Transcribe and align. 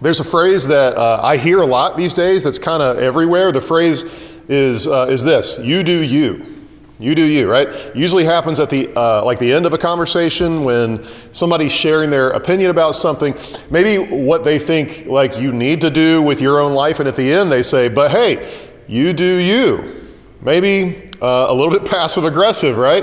There's 0.00 0.20
a 0.20 0.24
phrase 0.24 0.68
that 0.68 0.96
uh, 0.96 1.20
I 1.22 1.36
hear 1.36 1.58
a 1.58 1.66
lot 1.66 1.96
these 1.96 2.14
days 2.14 2.44
that's 2.44 2.58
kind 2.58 2.82
of 2.82 2.98
everywhere. 2.98 3.50
The 3.50 3.60
phrase 3.60 4.04
is, 4.48 4.86
uh, 4.86 5.08
is 5.10 5.24
this 5.24 5.58
you 5.58 5.82
do 5.82 6.02
you. 6.04 6.54
You 7.00 7.14
do 7.14 7.22
you, 7.22 7.48
right? 7.48 7.68
Usually 7.94 8.24
happens 8.24 8.58
at 8.58 8.70
the 8.70 8.88
uh, 8.96 9.24
like 9.24 9.38
the 9.38 9.52
end 9.52 9.66
of 9.66 9.72
a 9.72 9.78
conversation 9.78 10.64
when 10.64 11.04
somebody's 11.32 11.70
sharing 11.70 12.10
their 12.10 12.30
opinion 12.30 12.72
about 12.72 12.96
something, 12.96 13.36
maybe 13.70 14.16
what 14.24 14.42
they 14.42 14.58
think 14.58 15.06
like 15.06 15.38
you 15.38 15.52
need 15.52 15.80
to 15.82 15.90
do 15.90 16.20
with 16.22 16.40
your 16.40 16.60
own 16.60 16.74
life, 16.74 16.98
and 16.98 17.08
at 17.08 17.14
the 17.14 17.32
end 17.32 17.52
they 17.52 17.62
say, 17.62 17.88
"But 17.88 18.10
hey, 18.10 18.52
you 18.88 19.12
do 19.12 19.36
you." 19.36 19.94
Maybe 20.40 21.08
uh, 21.22 21.46
a 21.48 21.54
little 21.54 21.70
bit 21.70 21.84
passive 21.90 22.24
aggressive, 22.24 22.78
right? 22.78 23.02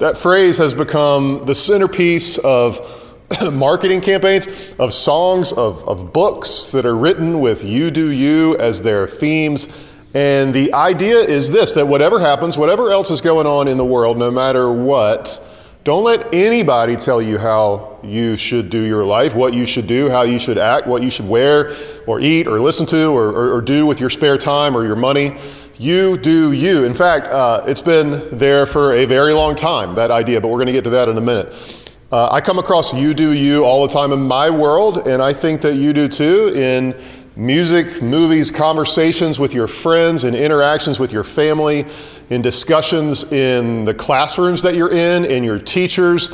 That 0.00 0.16
phrase 0.16 0.58
has 0.58 0.74
become 0.74 1.44
the 1.44 1.54
centerpiece 1.54 2.38
of 2.38 3.05
marketing 3.52 4.00
campaigns, 4.00 4.46
of 4.78 4.92
songs, 4.92 5.52
of, 5.52 5.86
of 5.88 6.12
books 6.12 6.72
that 6.72 6.86
are 6.86 6.96
written 6.96 7.40
with 7.40 7.64
you 7.64 7.90
do 7.90 8.10
you 8.10 8.56
as 8.58 8.82
their 8.82 9.06
themes. 9.06 9.92
And 10.14 10.54
the 10.54 10.72
idea 10.72 11.16
is 11.16 11.52
this 11.52 11.74
that 11.74 11.86
whatever 11.86 12.18
happens, 12.18 12.56
whatever 12.56 12.90
else 12.90 13.10
is 13.10 13.20
going 13.20 13.46
on 13.46 13.68
in 13.68 13.76
the 13.76 13.84
world, 13.84 14.16
no 14.16 14.30
matter 14.30 14.72
what, 14.72 15.42
don't 15.84 16.02
let 16.02 16.34
anybody 16.34 16.96
tell 16.96 17.22
you 17.22 17.38
how 17.38 18.00
you 18.02 18.36
should 18.36 18.70
do 18.70 18.80
your 18.80 19.04
life, 19.04 19.36
what 19.36 19.54
you 19.54 19.66
should 19.66 19.86
do, 19.86 20.08
how 20.08 20.22
you 20.22 20.38
should 20.38 20.58
act, 20.58 20.86
what 20.86 21.02
you 21.02 21.10
should 21.10 21.28
wear 21.28 21.70
or 22.06 22.18
eat 22.18 22.48
or 22.48 22.58
listen 22.60 22.86
to 22.86 23.08
or, 23.08 23.28
or, 23.28 23.54
or 23.54 23.60
do 23.60 23.86
with 23.86 24.00
your 24.00 24.10
spare 24.10 24.36
time 24.36 24.76
or 24.76 24.84
your 24.84 24.96
money. 24.96 25.36
You 25.78 26.16
do 26.16 26.52
you. 26.52 26.84
In 26.84 26.94
fact, 26.94 27.26
uh, 27.28 27.62
it's 27.66 27.82
been 27.82 28.36
there 28.36 28.66
for 28.66 28.94
a 28.94 29.04
very 29.04 29.32
long 29.32 29.54
time, 29.54 29.94
that 29.94 30.10
idea, 30.10 30.40
but 30.40 30.48
we're 30.48 30.56
going 30.56 30.66
to 30.66 30.72
get 30.72 30.84
to 30.84 30.90
that 30.90 31.08
in 31.08 31.18
a 31.18 31.20
minute. 31.20 31.85
Uh, 32.12 32.28
I 32.30 32.40
come 32.40 32.60
across 32.60 32.94
you 32.94 33.14
do 33.14 33.32
you 33.32 33.64
all 33.64 33.84
the 33.84 33.92
time 33.92 34.12
in 34.12 34.22
my 34.22 34.48
world, 34.48 35.08
and 35.08 35.20
I 35.20 35.32
think 35.32 35.60
that 35.62 35.74
you 35.74 35.92
do 35.92 36.06
too 36.06 36.52
in 36.54 36.94
music, 37.36 38.00
movies, 38.00 38.52
conversations 38.52 39.40
with 39.40 39.52
your 39.52 39.66
friends, 39.66 40.22
and 40.22 40.36
interactions 40.36 41.00
with 41.00 41.12
your 41.12 41.24
family, 41.24 41.84
in 42.30 42.42
discussions 42.42 43.32
in 43.32 43.84
the 43.84 43.92
classrooms 43.92 44.62
that 44.62 44.76
you're 44.76 44.92
in, 44.92 45.24
in 45.24 45.42
your 45.42 45.58
teachers 45.58 46.28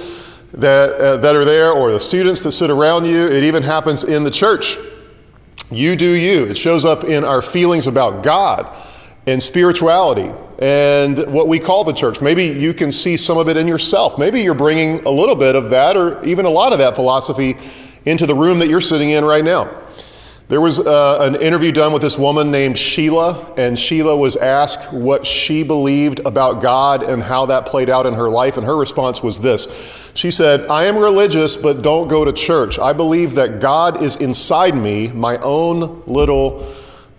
that, 0.52 0.92
uh, 0.92 1.16
that 1.16 1.34
are 1.34 1.44
there, 1.46 1.72
or 1.72 1.90
the 1.90 2.00
students 2.00 2.42
that 2.42 2.52
sit 2.52 2.68
around 2.68 3.06
you. 3.06 3.26
It 3.26 3.42
even 3.42 3.62
happens 3.62 4.04
in 4.04 4.24
the 4.24 4.30
church. 4.30 4.76
You 5.70 5.96
do 5.96 6.10
you. 6.12 6.44
It 6.44 6.58
shows 6.58 6.84
up 6.84 7.04
in 7.04 7.24
our 7.24 7.40
feelings 7.40 7.86
about 7.86 8.22
God 8.22 8.66
and 9.26 9.42
spirituality 9.42 10.30
and 10.62 11.18
what 11.26 11.48
we 11.48 11.58
call 11.58 11.82
the 11.82 11.92
church. 11.92 12.20
Maybe 12.20 12.44
you 12.44 12.72
can 12.72 12.92
see 12.92 13.16
some 13.16 13.36
of 13.36 13.48
it 13.48 13.56
in 13.56 13.66
yourself. 13.66 14.16
Maybe 14.16 14.42
you're 14.42 14.54
bringing 14.54 15.04
a 15.04 15.10
little 15.10 15.34
bit 15.34 15.56
of 15.56 15.70
that 15.70 15.96
or 15.96 16.24
even 16.24 16.46
a 16.46 16.50
lot 16.50 16.72
of 16.72 16.78
that 16.78 16.94
philosophy 16.94 17.56
into 18.04 18.26
the 18.26 18.34
room 18.36 18.60
that 18.60 18.68
you're 18.68 18.80
sitting 18.80 19.10
in 19.10 19.24
right 19.24 19.44
now. 19.44 19.76
There 20.46 20.60
was 20.60 20.78
uh, 20.78 21.18
an 21.20 21.34
interview 21.34 21.72
done 21.72 21.92
with 21.92 22.02
this 22.02 22.16
woman 22.16 22.52
named 22.52 22.78
Sheila, 22.78 23.54
and 23.56 23.76
Sheila 23.76 24.16
was 24.16 24.36
asked 24.36 24.92
what 24.92 25.26
she 25.26 25.64
believed 25.64 26.20
about 26.26 26.62
God 26.62 27.02
and 27.02 27.20
how 27.22 27.46
that 27.46 27.66
played 27.66 27.90
out 27.90 28.06
in 28.06 28.14
her 28.14 28.28
life, 28.28 28.56
and 28.56 28.64
her 28.64 28.76
response 28.76 29.20
was 29.20 29.40
this. 29.40 30.12
She 30.14 30.30
said, 30.30 30.68
I 30.68 30.84
am 30.84 30.96
religious, 30.96 31.56
but 31.56 31.82
don't 31.82 32.06
go 32.06 32.24
to 32.24 32.32
church. 32.32 32.78
I 32.78 32.92
believe 32.92 33.34
that 33.34 33.60
God 33.60 34.00
is 34.00 34.16
inside 34.16 34.76
me, 34.76 35.08
my 35.08 35.38
own 35.38 36.02
little 36.06 36.70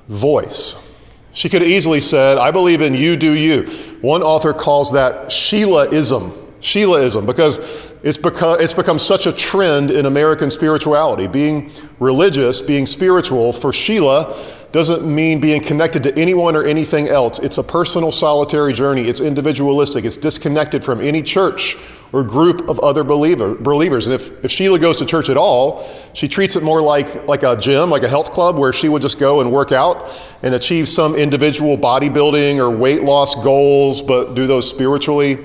voice. 0.07 0.92
She 1.33 1.49
could 1.49 1.61
have 1.61 1.69
easily 1.69 1.99
said, 1.99 2.37
I 2.37 2.51
believe 2.51 2.81
in 2.81 2.93
you, 2.93 3.17
do 3.17 3.31
you. 3.31 3.63
One 4.01 4.21
author 4.21 4.53
calls 4.53 4.91
that 4.93 5.29
Sheilaism. 5.29 6.39
Sheilaism, 6.61 7.25
because 7.25 7.91
it's 8.03 8.17
become, 8.17 8.61
it's 8.61 8.73
become 8.73 8.97
such 8.97 9.27
a 9.27 9.33
trend 9.33 9.91
in 9.91 10.05
American 10.05 10.49
spirituality. 10.49 11.27
Being 11.27 11.71
religious, 11.99 12.61
being 12.61 12.85
spiritual, 12.85 13.51
for 13.51 13.73
Sheila 13.73 14.33
doesn't 14.71 15.03
mean 15.03 15.41
being 15.41 15.61
connected 15.61 16.03
to 16.03 16.17
anyone 16.17 16.55
or 16.55 16.63
anything 16.63 17.09
else. 17.09 17.39
It's 17.39 17.57
a 17.57 17.63
personal, 17.63 18.13
solitary 18.13 18.71
journey. 18.71 19.09
It's 19.09 19.19
individualistic. 19.19 20.05
It's 20.05 20.15
disconnected 20.15 20.85
from 20.85 21.01
any 21.01 21.21
church 21.21 21.75
or 22.13 22.23
group 22.23 22.69
of 22.69 22.79
other 22.79 23.03
believer, 23.03 23.55
believers. 23.55 24.07
And 24.07 24.13
if, 24.13 24.45
if 24.45 24.51
Sheila 24.51 24.77
goes 24.77 24.97
to 24.97 25.05
church 25.05 25.29
at 25.29 25.35
all, 25.35 25.83
she 26.13 26.27
treats 26.27 26.55
it 26.55 26.61
more 26.63 26.79
like, 26.81 27.27
like 27.27 27.41
a 27.41 27.57
gym, 27.57 27.89
like 27.89 28.03
a 28.03 28.07
health 28.07 28.31
club, 28.31 28.57
where 28.57 28.71
she 28.71 28.87
would 28.87 29.01
just 29.01 29.19
go 29.19 29.41
and 29.41 29.51
work 29.51 29.71
out 29.71 30.09
and 30.43 30.53
achieve 30.53 30.87
some 30.87 31.15
individual 31.15 31.75
bodybuilding 31.75 32.57
or 32.59 32.69
weight 32.69 33.03
loss 33.03 33.33
goals, 33.35 34.03
but 34.03 34.35
do 34.35 34.47
those 34.47 34.69
spiritually 34.69 35.43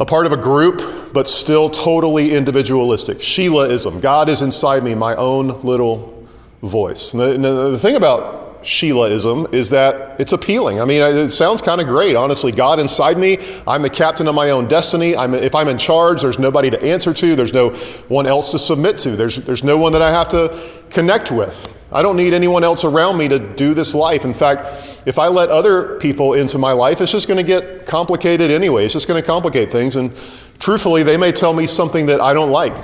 a 0.00 0.04
part 0.04 0.26
of 0.26 0.32
a 0.32 0.36
group, 0.36 1.12
but 1.12 1.28
still 1.28 1.70
totally 1.70 2.34
individualistic. 2.34 3.18
Sheilaism. 3.18 4.00
God 4.00 4.28
is 4.28 4.42
inside 4.42 4.82
me, 4.82 4.94
my 4.94 5.14
own 5.14 5.60
little 5.62 6.26
voice. 6.62 7.12
And 7.12 7.22
the, 7.22 7.34
and 7.34 7.44
the 7.44 7.78
thing 7.78 7.94
about 7.94 8.43
Sheilaism 8.64 9.52
is 9.52 9.70
that 9.70 10.18
it's 10.18 10.32
appealing. 10.32 10.80
I 10.80 10.86
mean, 10.86 11.02
it 11.02 11.28
sounds 11.28 11.60
kind 11.60 11.80
of 11.80 11.86
great, 11.86 12.16
honestly. 12.16 12.50
God 12.50 12.78
inside 12.78 13.18
me, 13.18 13.38
I'm 13.66 13.82
the 13.82 13.90
captain 13.90 14.26
of 14.26 14.34
my 14.34 14.50
own 14.50 14.66
destiny. 14.66 15.14
I'm, 15.14 15.34
if 15.34 15.54
I'm 15.54 15.68
in 15.68 15.76
charge, 15.76 16.22
there's 16.22 16.38
nobody 16.38 16.70
to 16.70 16.82
answer 16.82 17.12
to, 17.12 17.36
there's 17.36 17.52
no 17.52 17.70
one 18.08 18.26
else 18.26 18.52
to 18.52 18.58
submit 18.58 18.96
to, 18.98 19.16
there's, 19.16 19.36
there's 19.36 19.62
no 19.62 19.76
one 19.76 19.92
that 19.92 20.02
I 20.02 20.10
have 20.10 20.28
to 20.28 20.58
connect 20.90 21.30
with. 21.30 21.70
I 21.92 22.02
don't 22.02 22.16
need 22.16 22.32
anyone 22.32 22.64
else 22.64 22.84
around 22.84 23.18
me 23.18 23.28
to 23.28 23.38
do 23.38 23.74
this 23.74 23.94
life. 23.94 24.24
In 24.24 24.34
fact, 24.34 25.02
if 25.06 25.18
I 25.18 25.28
let 25.28 25.50
other 25.50 25.98
people 26.00 26.32
into 26.32 26.58
my 26.58 26.72
life, 26.72 27.00
it's 27.00 27.12
just 27.12 27.28
going 27.28 27.36
to 27.36 27.44
get 27.44 27.86
complicated 27.86 28.50
anyway. 28.50 28.84
It's 28.84 28.94
just 28.94 29.06
going 29.06 29.22
to 29.22 29.26
complicate 29.26 29.70
things. 29.70 29.94
And 29.94 30.16
truthfully, 30.58 31.02
they 31.02 31.16
may 31.16 31.30
tell 31.30 31.52
me 31.52 31.66
something 31.66 32.06
that 32.06 32.20
I 32.20 32.34
don't 32.34 32.50
like. 32.50 32.76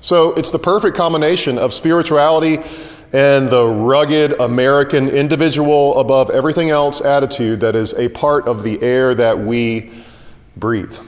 So 0.00 0.32
it's 0.34 0.52
the 0.52 0.58
perfect 0.58 0.96
combination 0.96 1.58
of 1.58 1.74
spirituality 1.74 2.58
and 3.12 3.48
the 3.48 3.66
rugged 3.66 4.38
American 4.40 5.08
individual 5.08 5.98
above 5.98 6.30
everything 6.30 6.70
else 6.70 7.00
attitude 7.00 7.60
that 7.60 7.74
is 7.74 7.94
a 7.94 8.08
part 8.10 8.46
of 8.46 8.62
the 8.62 8.82
air 8.82 9.14
that 9.14 9.38
we 9.38 9.90
breathe. 10.56 10.98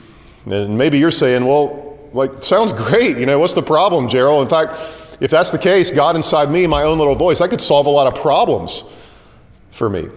And 0.47 0.79
maybe 0.79 0.99
you're 0.99 1.11
saying, 1.11 1.45
well, 1.45 1.99
like, 2.13 2.43
sounds 2.43 2.73
great. 2.89 3.19
You 3.19 3.27
know, 3.27 3.39
what's 3.39 3.55
the 3.55 3.63
problem, 3.63 4.09
Gerald? 4.09 4.43
In 4.43 4.49
fact, 4.49 4.73
if 5.21 5.31
that's 5.31 5.51
the 5.51 5.59
case, 5.59 5.91
God 5.91 6.17
inside 6.17 6.51
me, 6.51 6.67
my 6.67 6.83
own 6.83 6.99
little 6.99 7.15
voice, 7.15 7.41
I 7.41 7.49
could 7.49 7.61
solve 7.61 7.87
a 7.87 7.91
lot 7.91 8.07
of 8.07 8.15
problems 8.15 8.85
for 9.71 9.91
me. 9.91 10.09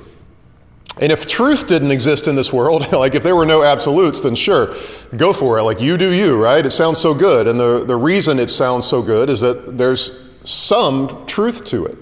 And 1.02 1.12
if 1.12 1.28
truth 1.28 1.68
didn't 1.68 1.92
exist 1.92 2.28
in 2.28 2.36
this 2.36 2.54
world, 2.54 2.92
like 2.94 3.16
if 3.16 3.24
there 3.24 3.36
were 3.36 3.46
no 3.46 3.64
absolutes, 3.64 4.22
then 4.22 4.36
sure, 4.36 4.74
go 5.18 5.34
for 5.34 5.58
it. 5.58 5.64
Like 5.64 5.82
you 5.82 5.98
do 5.98 6.14
you, 6.14 6.42
right? 6.42 6.66
It 6.66 6.72
sounds 6.72 7.00
so 7.00 7.14
good. 7.14 7.48
And 7.48 7.60
the, 7.60 7.84
the 7.84 7.96
reason 7.96 8.40
it 8.40 8.50
sounds 8.50 8.86
so 8.86 9.02
good 9.02 9.30
is 9.30 9.42
that 9.42 9.78
there's 9.78 10.30
some 10.44 11.26
truth 11.26 11.66
to 11.66 11.86
it. 11.86 11.98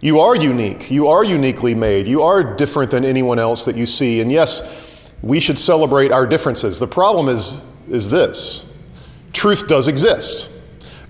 You 0.00 0.20
are 0.20 0.36
unique. 0.36 0.90
You 0.90 1.08
are 1.08 1.24
uniquely 1.24 1.74
made. 1.74 2.06
You 2.06 2.22
are 2.22 2.56
different 2.56 2.90
than 2.90 3.04
anyone 3.04 3.38
else 3.38 3.64
that 3.64 3.76
you 3.76 3.86
see. 3.86 4.20
And 4.20 4.30
yes, 4.30 5.12
we 5.22 5.40
should 5.40 5.58
celebrate 5.58 6.12
our 6.12 6.26
differences. 6.26 6.78
The 6.78 6.86
problem 6.86 7.28
is, 7.28 7.64
is 7.88 8.10
this 8.10 8.72
truth 9.32 9.68
does 9.68 9.88
exist. 9.88 10.50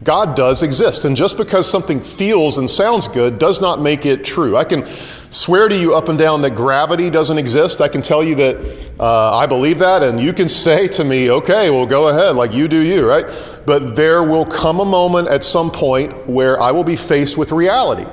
God 0.03 0.37
does 0.37 0.63
exist. 0.63 1.05
And 1.05 1.17
just 1.17 1.37
because 1.37 1.71
something 1.71 2.01
feels 2.01 2.59
and 2.59 2.69
sounds 2.69 3.09
good 3.09 3.39
does 3.39 3.61
not 3.61 3.81
make 3.81 4.05
it 4.05 4.25
true. 4.25 4.57
I 4.57 4.65
can 4.65 4.85
swear 4.87 5.69
to 5.69 5.77
you 5.77 5.95
up 5.95 6.09
and 6.09 6.19
down 6.19 6.43
that 6.43 6.55
gravity 6.55 7.09
doesn't 7.09 7.39
exist. 7.39 7.81
I 7.81 7.89
can 7.89 8.03
tell 8.03 8.23
you 8.23 8.35
that 8.37 8.91
uh, 9.01 9.37
I 9.37 9.47
believe 9.47 9.79
that, 9.79 10.03
and 10.03 10.21
you 10.21 10.33
can 10.33 10.49
say 10.67 10.87
to 10.89 11.05
me, 11.05 11.31
okay, 11.31 11.71
well, 11.71 11.87
go 11.87 12.09
ahead, 12.09 12.37
like 12.37 12.53
you 12.53 12.69
do 12.69 12.81
you, 12.81 13.09
right? 13.09 13.27
But 13.67 13.97
there 13.97 14.23
will 14.23 14.47
come 14.47 14.79
a 14.79 14.85
moment 14.85 15.27
at 15.27 15.43
some 15.43 15.73
point 15.73 16.29
where 16.29 16.61
I 16.63 16.71
will 16.71 16.85
be 16.85 16.95
faced 16.95 17.37
with 17.37 17.51
reality, 17.51 18.05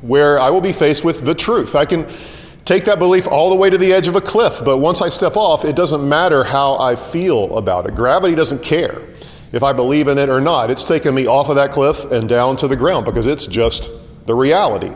where 0.00 0.40
I 0.40 0.48
will 0.48 0.62
be 0.62 0.72
faced 0.72 1.04
with 1.04 1.26
the 1.26 1.34
truth. 1.34 1.74
I 1.74 1.84
can 1.84 2.06
take 2.64 2.84
that 2.84 2.98
belief 2.98 3.28
all 3.28 3.50
the 3.50 3.56
way 3.56 3.68
to 3.68 3.76
the 3.76 3.92
edge 3.92 4.08
of 4.08 4.16
a 4.16 4.22
cliff, 4.22 4.60
but 4.64 4.78
once 4.78 5.02
I 5.02 5.10
step 5.10 5.36
off, 5.36 5.66
it 5.66 5.76
doesn't 5.76 6.08
matter 6.08 6.44
how 6.44 6.78
I 6.78 6.96
feel 6.96 7.58
about 7.58 7.86
it. 7.86 7.94
Gravity 7.94 8.34
doesn't 8.34 8.62
care 8.62 9.02
if 9.52 9.62
I 9.62 9.74
believe 9.74 10.08
in 10.08 10.16
it 10.16 10.30
or 10.30 10.40
not. 10.40 10.70
It's 10.70 10.84
taken 10.84 11.14
me 11.14 11.26
off 11.26 11.50
of 11.50 11.56
that 11.56 11.72
cliff 11.72 12.10
and 12.10 12.26
down 12.26 12.56
to 12.56 12.66
the 12.66 12.76
ground 12.76 13.04
because 13.04 13.26
it's 13.26 13.46
just 13.46 13.90
the 14.24 14.34
reality. 14.34 14.94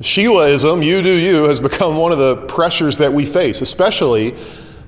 Sheilaism, 0.00 0.84
you 0.84 1.02
do 1.02 1.16
you, 1.16 1.44
has 1.44 1.60
become 1.60 1.96
one 1.96 2.10
of 2.10 2.18
the 2.18 2.36
pressures 2.46 2.98
that 2.98 3.12
we 3.12 3.24
face, 3.24 3.62
especially 3.62 4.34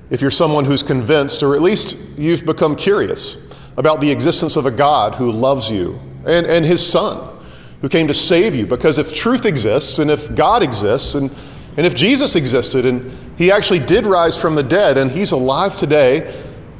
if 0.09 0.21
you're 0.21 0.31
someone 0.31 0.65
who's 0.65 0.83
convinced, 0.83 1.43
or 1.43 1.55
at 1.55 1.61
least 1.61 1.97
you've 2.17 2.45
become 2.45 2.75
curious 2.75 3.48
about 3.79 4.01
the 4.01 4.11
existence 4.11 4.57
of 4.57 4.65
a 4.65 4.71
God 4.71 5.15
who 5.15 5.31
loves 5.31 5.71
you 5.71 5.97
and, 6.27 6.45
and 6.45 6.65
his 6.65 6.85
Son, 6.85 7.39
who 7.79 7.87
came 7.87 8.09
to 8.09 8.13
save 8.13 8.53
you. 8.53 8.67
Because 8.67 8.99
if 8.99 9.13
truth 9.13 9.45
exists, 9.45 9.99
and 9.99 10.11
if 10.11 10.35
God 10.35 10.61
exists, 10.61 11.15
and, 11.15 11.31
and 11.77 11.87
if 11.87 11.95
Jesus 11.95 12.35
existed, 12.35 12.85
and 12.85 13.09
he 13.37 13.49
actually 13.49 13.79
did 13.79 14.05
rise 14.05 14.39
from 14.39 14.55
the 14.55 14.63
dead, 14.63 14.97
and 14.97 15.09
he's 15.09 15.31
alive 15.31 15.77
today, 15.77 16.29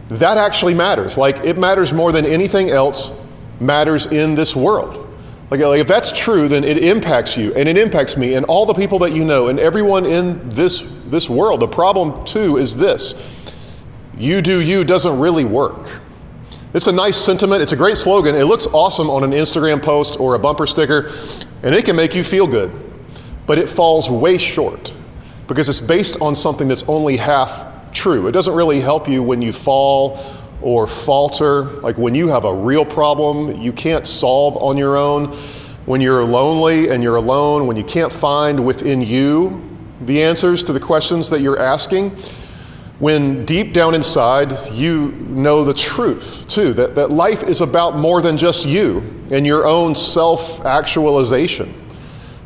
that 0.09 0.37
actually 0.37 0.73
matters. 0.73 1.17
Like, 1.17 1.37
it 1.37 1.57
matters 1.57 1.93
more 1.93 2.11
than 2.11 2.25
anything 2.25 2.69
else 2.69 3.17
matters 3.61 4.07
in 4.07 4.35
this 4.35 4.53
world. 4.53 5.07
Like, 5.49 5.61
like, 5.61 5.79
if 5.79 5.87
that's 5.87 6.11
true, 6.11 6.49
then 6.49 6.65
it 6.65 6.77
impacts 6.77 7.37
you 7.37 7.53
and 7.55 7.69
it 7.69 7.77
impacts 7.77 8.17
me 8.17 8.35
and 8.35 8.45
all 8.45 8.65
the 8.65 8.73
people 8.73 8.99
that 8.99 9.13
you 9.13 9.23
know 9.23 9.47
and 9.47 9.57
everyone 9.57 10.05
in 10.05 10.49
this, 10.49 10.81
this 11.07 11.29
world. 11.29 11.61
The 11.61 11.67
problem, 11.67 12.25
too, 12.25 12.57
is 12.57 12.75
this 12.75 13.35
you 14.17 14.41
do 14.41 14.61
you 14.61 14.83
doesn't 14.83 15.17
really 15.17 15.45
work. 15.45 16.01
It's 16.71 16.85
a 16.85 16.91
nice 16.91 17.17
sentiment, 17.17 17.63
it's 17.63 17.71
a 17.71 17.75
great 17.75 17.97
slogan. 17.97 18.35
It 18.35 18.43
looks 18.43 18.67
awesome 18.67 19.09
on 19.09 19.23
an 19.23 19.31
Instagram 19.31 19.81
post 19.81 20.19
or 20.19 20.35
a 20.35 20.39
bumper 20.39 20.67
sticker, 20.67 21.09
and 21.63 21.73
it 21.73 21.83
can 21.83 21.95
make 21.95 22.13
you 22.13 22.23
feel 22.23 22.45
good. 22.45 22.71
But 23.47 23.57
it 23.57 23.67
falls 23.67 24.07
way 24.07 24.37
short 24.37 24.93
because 25.47 25.67
it's 25.67 25.81
based 25.81 26.21
on 26.21 26.35
something 26.35 26.67
that's 26.67 26.83
only 26.83 27.17
half 27.17 27.91
true. 27.91 28.27
It 28.27 28.33
doesn't 28.33 28.53
really 28.53 28.81
help 28.81 29.09
you 29.09 29.23
when 29.23 29.41
you 29.41 29.51
fall 29.51 30.23
or 30.61 30.85
falter, 30.85 31.63
like 31.81 31.97
when 31.97 32.13
you 32.13 32.27
have 32.27 32.45
a 32.45 32.53
real 32.53 32.85
problem 32.85 33.59
you 33.59 33.73
can't 33.73 34.05
solve 34.05 34.55
on 34.61 34.77
your 34.77 34.95
own, 34.95 35.27
when 35.87 36.01
you're 36.01 36.23
lonely 36.23 36.89
and 36.89 37.01
you're 37.01 37.15
alone, 37.15 37.65
when 37.65 37.77
you 37.77 37.83
can't 37.83 38.11
find 38.11 38.63
within 38.63 39.01
you 39.01 39.59
the 40.01 40.21
answers 40.21 40.61
to 40.63 40.73
the 40.73 40.79
questions 40.79 41.31
that 41.31 41.41
you're 41.41 41.59
asking, 41.59 42.15
when 42.99 43.45
deep 43.45 43.73
down 43.73 43.95
inside 43.95 44.53
you 44.71 45.11
know 45.29 45.63
the 45.63 45.73
truth 45.73 46.45
too, 46.47 46.73
that, 46.73 46.95
that 46.95 47.09
life 47.09 47.43
is 47.43 47.61
about 47.61 47.97
more 47.97 48.21
than 48.21 48.37
just 48.37 48.65
you 48.65 48.99
and 49.31 49.45
your 49.45 49.65
own 49.65 49.95
self 49.95 50.63
actualization. 50.65 51.73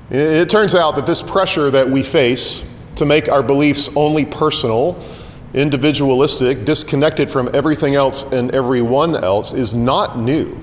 It, 0.09 0.17
it 0.17 0.49
turns 0.49 0.75
out 0.75 0.95
that 0.95 1.05
this 1.05 1.21
pressure 1.21 1.71
that 1.71 1.89
we 1.89 2.03
face 2.03 2.69
to 2.95 3.05
make 3.05 3.29
our 3.29 3.41
beliefs 3.41 3.89
only 3.95 4.25
personal 4.25 5.03
individualistic, 5.53 6.65
disconnected 6.65 7.29
from 7.29 7.49
everything 7.53 7.95
else 7.95 8.31
and 8.31 8.53
everyone 8.53 9.15
else, 9.15 9.53
is 9.53 9.75
not 9.75 10.17
new. 10.17 10.59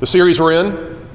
The 0.00 0.06
series 0.06 0.40
we're 0.40 0.52
in 0.52 1.06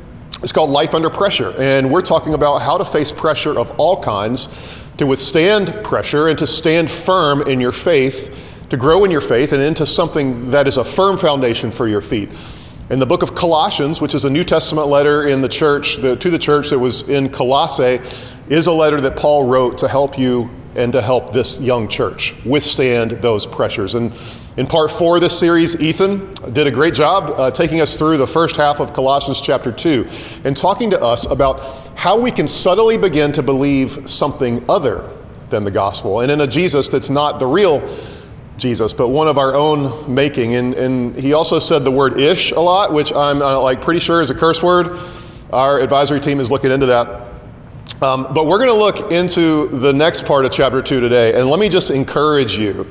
is 0.42 0.52
called 0.52 0.70
Life 0.70 0.94
Under 0.94 1.10
Pressure, 1.10 1.54
and 1.58 1.92
we're 1.92 2.02
talking 2.02 2.34
about 2.34 2.60
how 2.60 2.78
to 2.78 2.86
face 2.86 3.12
pressure 3.12 3.58
of 3.58 3.72
all 3.78 4.02
kinds, 4.02 4.85
to 4.98 5.06
withstand 5.06 5.74
pressure, 5.84 6.28
and 6.28 6.38
to 6.40 6.48
stand 6.48 6.90
firm 6.90 7.42
in 7.44 7.60
your 7.60 7.72
faith, 7.72 8.66
to 8.70 8.78
grow 8.78 9.04
in 9.04 9.12
your 9.12 9.22
faith, 9.22 9.54
and 9.54 9.62
into 9.62 9.86
something 9.86 10.50
that 10.50 10.68
is 10.68 10.78
a 10.78 10.84
firm 10.84 11.18
foundation 11.18 11.72
for 11.72 11.88
your 11.88 12.02
feet. 12.02 12.30
In 12.90 13.00
the 13.00 13.06
book 13.06 13.24
of 13.24 13.34
Colossians, 13.34 14.00
which 14.00 14.14
is 14.14 14.26
a 14.26 14.30
New 14.30 14.44
Testament 14.44 14.88
letter 14.88 15.28
in 15.28 15.42
the 15.42 15.50
church, 15.50 15.98
the, 15.98 16.16
to 16.18 16.30
the 16.30 16.38
church 16.38 16.70
that 16.70 16.78
was 16.78 17.10
in 17.10 17.30
Colossae, 17.30 18.00
is 18.48 18.68
a 18.68 18.72
letter 18.72 19.02
that 19.02 19.16
Paul 19.18 19.48
wrote 19.48 19.78
to 19.80 19.88
help 19.88 20.20
you 20.20 20.52
and 20.76 20.94
to 20.94 21.02
help 21.02 21.32
this 21.32 21.60
young 21.60 21.88
church 21.88 22.36
withstand 22.46 23.12
those 23.12 23.48
pressures. 23.48 23.96
And 23.96 24.14
in 24.58 24.68
part 24.68 24.90
four 24.90 25.18
of 25.18 25.22
this 25.22 25.38
series, 25.38 25.80
Ethan 25.82 26.34
did 26.54 26.66
a 26.66 26.72
great 26.72 26.94
job 26.94 27.34
uh, 27.38 27.52
taking 27.52 27.82
us 27.82 27.98
through 27.98 28.18
the 28.18 28.28
first 28.28 28.56
half 28.56 28.80
of 28.80 28.94
Colossians 28.94 29.42
chapter 29.42 29.72
2 29.72 30.08
and 30.46 30.56
talking 30.56 30.90
to 30.92 31.02
us 31.02 31.30
about 31.30 31.60
how 31.96 32.18
we 32.18 32.32
can 32.32 32.48
subtly 32.48 32.98
begin 32.98 33.34
to 33.34 33.44
believe 33.44 34.10
something 34.10 34.64
other 34.70 35.12
than 35.50 35.66
the 35.66 35.72
gospel 35.72 36.22
and 36.22 36.32
in 36.32 36.42
a 36.42 36.48
Jesus 36.48 36.90
that's 36.90 37.10
not 37.10 37.40
the 37.40 37.46
real 37.46 37.86
Jesus, 38.58 38.94
but 38.94 39.10
one 39.10 39.28
of 39.28 39.38
our 39.38 39.54
own 39.54 40.14
making. 40.14 40.56
And, 40.56 40.74
and 40.76 41.16
he 41.16 41.34
also 41.34 41.60
said 41.60 41.80
the 41.80 41.92
word 41.92 42.18
ish 42.18 42.52
a 42.52 42.60
lot, 42.60 42.94
which 42.94 43.12
I'm 43.12 43.42
uh, 43.42 43.60
like 43.60 43.82
pretty 43.82 44.00
sure 44.00 44.22
is 44.22 44.30
a 44.30 44.36
curse 44.36 44.64
word. 44.64 44.98
Our 45.52 45.80
advisory 45.80 46.22
team 46.22 46.40
is 46.40 46.50
looking 46.50 46.72
into 46.72 46.86
that. 46.86 47.08
Um, 48.02 48.28
but 48.34 48.46
we're 48.46 48.58
going 48.58 48.70
to 48.70 48.74
look 48.74 49.12
into 49.12 49.68
the 49.68 49.92
next 49.92 50.26
part 50.26 50.46
of 50.46 50.52
chapter 50.52 50.82
2 50.82 51.00
today. 51.00 51.38
And 51.38 51.50
let 51.50 51.60
me 51.60 51.68
just 51.68 51.92
encourage 51.92 52.58
you 52.58 52.88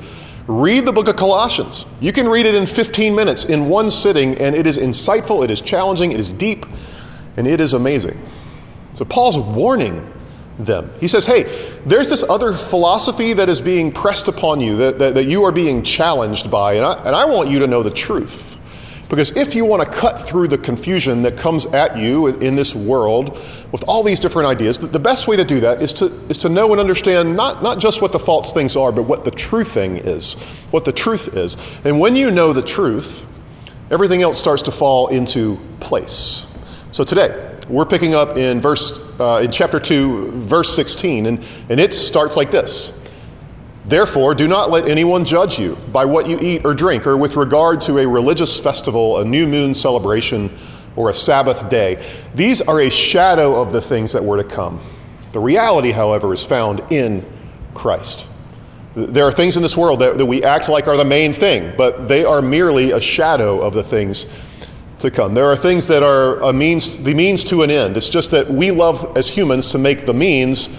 read 0.47 0.85
the 0.85 0.93
book 0.93 1.07
of 1.07 1.15
Colossians. 1.15 1.85
You 1.99 2.11
can 2.11 2.27
read 2.27 2.45
it 2.45 2.55
in 2.55 2.65
15 2.65 3.15
minutes 3.15 3.45
in 3.45 3.67
one 3.67 3.89
sitting, 3.89 4.37
and 4.37 4.55
it 4.55 4.67
is 4.67 4.77
insightful, 4.77 5.43
it 5.43 5.51
is 5.51 5.61
challenging, 5.61 6.11
it 6.11 6.19
is 6.19 6.31
deep, 6.31 6.65
and 7.37 7.47
it 7.47 7.59
is 7.59 7.73
amazing. 7.73 8.21
So 8.93 9.05
Paul's 9.05 9.39
warning 9.39 10.07
them. 10.57 10.91
He 10.99 11.07
says, 11.07 11.25
hey, 11.25 11.43
there's 11.85 12.09
this 12.09 12.23
other 12.23 12.53
philosophy 12.53 13.33
that 13.33 13.49
is 13.49 13.59
being 13.59 13.91
pressed 13.91 14.27
upon 14.27 14.61
you, 14.61 14.77
that, 14.77 14.99
that, 14.99 15.15
that 15.15 15.25
you 15.25 15.43
are 15.43 15.51
being 15.51 15.83
challenged 15.83 16.49
by, 16.49 16.73
and 16.73 16.85
I, 16.85 16.93
and 17.05 17.15
I 17.15 17.25
want 17.25 17.49
you 17.49 17.59
to 17.59 17.67
know 17.67 17.83
the 17.83 17.91
truth. 17.91 18.57
Because 19.15 19.37
if 19.37 19.55
you 19.55 19.63
want 19.63 19.81
to 19.81 19.97
cut 19.97 20.19
through 20.19 20.49
the 20.49 20.57
confusion 20.57 21.21
that 21.21 21.37
comes 21.37 21.65
at 21.67 21.97
you 21.97 22.27
in 22.27 22.53
this 22.53 22.75
world 22.75 23.29
with 23.71 23.81
all 23.87 24.03
these 24.03 24.19
different 24.19 24.45
ideas, 24.45 24.77
the 24.77 24.99
best 24.99 25.25
way 25.25 25.37
to 25.37 25.45
do 25.45 25.61
that 25.61 25.81
is 25.81 25.93
to, 25.93 26.07
is 26.27 26.37
to 26.39 26.49
know 26.49 26.69
and 26.73 26.81
understand 26.81 27.33
not, 27.33 27.63
not 27.63 27.79
just 27.79 28.01
what 28.01 28.11
the 28.11 28.19
false 28.19 28.51
things 28.51 28.75
are, 28.75 28.91
but 28.91 29.03
what 29.03 29.23
the 29.23 29.31
true 29.31 29.63
thing 29.63 29.95
is, 29.95 30.33
what 30.71 30.83
the 30.83 30.91
truth 30.91 31.33
is. 31.33 31.79
And 31.85 31.97
when 31.97 32.17
you 32.17 32.29
know 32.29 32.51
the 32.51 32.61
truth, 32.61 33.25
everything 33.89 34.21
else 34.21 34.37
starts 34.37 34.63
to 34.63 34.71
fall 34.71 35.07
into 35.07 35.61
place. 35.79 36.45
So 36.91 37.05
today, 37.05 37.57
we're 37.69 37.85
picking 37.85 38.15
up 38.15 38.35
in 38.35 38.59
verse 38.59 38.99
uh, 39.17 39.39
in 39.41 39.49
chapter 39.49 39.79
2, 39.79 40.31
verse 40.31 40.75
16, 40.75 41.27
and, 41.27 41.47
and 41.69 41.79
it 41.79 41.93
starts 41.93 42.35
like 42.35 42.51
this. 42.51 43.04
Therefore, 43.87 44.33
do 44.33 44.47
not 44.47 44.71
let 44.71 44.87
anyone 44.87 45.25
judge 45.25 45.59
you 45.59 45.75
by 45.91 46.05
what 46.05 46.27
you 46.27 46.39
eat 46.39 46.65
or 46.65 46.73
drink, 46.73 47.05
or 47.05 47.17
with 47.17 47.35
regard 47.35 47.81
to 47.81 47.99
a 47.99 48.07
religious 48.07 48.59
festival, 48.59 49.19
a 49.19 49.25
new 49.25 49.45
moon 49.45 49.73
celebration, 49.73 50.51
or 50.95 51.09
a 51.09 51.13
Sabbath 51.13 51.69
day. 51.69 52.03
These 52.33 52.61
are 52.61 52.81
a 52.81 52.89
shadow 52.89 53.61
of 53.61 53.71
the 53.71 53.81
things 53.81 54.13
that 54.13 54.23
were 54.23 54.37
to 54.37 54.43
come. 54.43 54.79
The 55.33 55.39
reality, 55.39 55.91
however, 55.91 56.33
is 56.33 56.45
found 56.45 56.81
in 56.91 57.25
Christ. 57.73 58.29
There 58.95 59.25
are 59.25 59.31
things 59.31 59.57
in 59.57 59.61
this 59.61 59.75
world 59.75 59.99
that, 59.99 60.17
that 60.17 60.25
we 60.25 60.41
act 60.43 60.69
like 60.69 60.87
are 60.87 60.95
the 60.95 61.05
main 61.05 61.33
thing, 61.33 61.73
but 61.77 62.07
they 62.07 62.23
are 62.23 62.41
merely 62.41 62.91
a 62.91 63.01
shadow 63.01 63.59
of 63.59 63.73
the 63.73 63.83
things 63.83 64.27
to 64.99 65.11
come. 65.11 65.33
There 65.33 65.45
are 65.45 65.55
things 65.57 65.87
that 65.89 66.01
are 66.01 66.39
a 66.41 66.53
means, 66.53 67.03
the 67.03 67.13
means 67.13 67.43
to 67.45 67.63
an 67.63 67.69
end. 67.69 67.97
It's 67.97 68.07
just 68.07 68.31
that 68.31 68.49
we 68.49 68.71
love 68.71 69.17
as 69.17 69.27
humans 69.29 69.71
to 69.73 69.77
make 69.77 70.05
the 70.05 70.13
means 70.13 70.69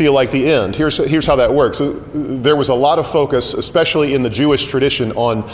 feel 0.00 0.14
like 0.14 0.30
the 0.30 0.50
end. 0.50 0.74
Here's, 0.74 0.96
here's 0.96 1.26
how 1.26 1.36
that 1.36 1.52
works. 1.52 1.78
There 2.14 2.56
was 2.56 2.70
a 2.70 2.74
lot 2.74 2.98
of 2.98 3.06
focus, 3.06 3.52
especially 3.52 4.14
in 4.14 4.22
the 4.22 4.30
Jewish 4.30 4.64
tradition, 4.64 5.12
on 5.12 5.46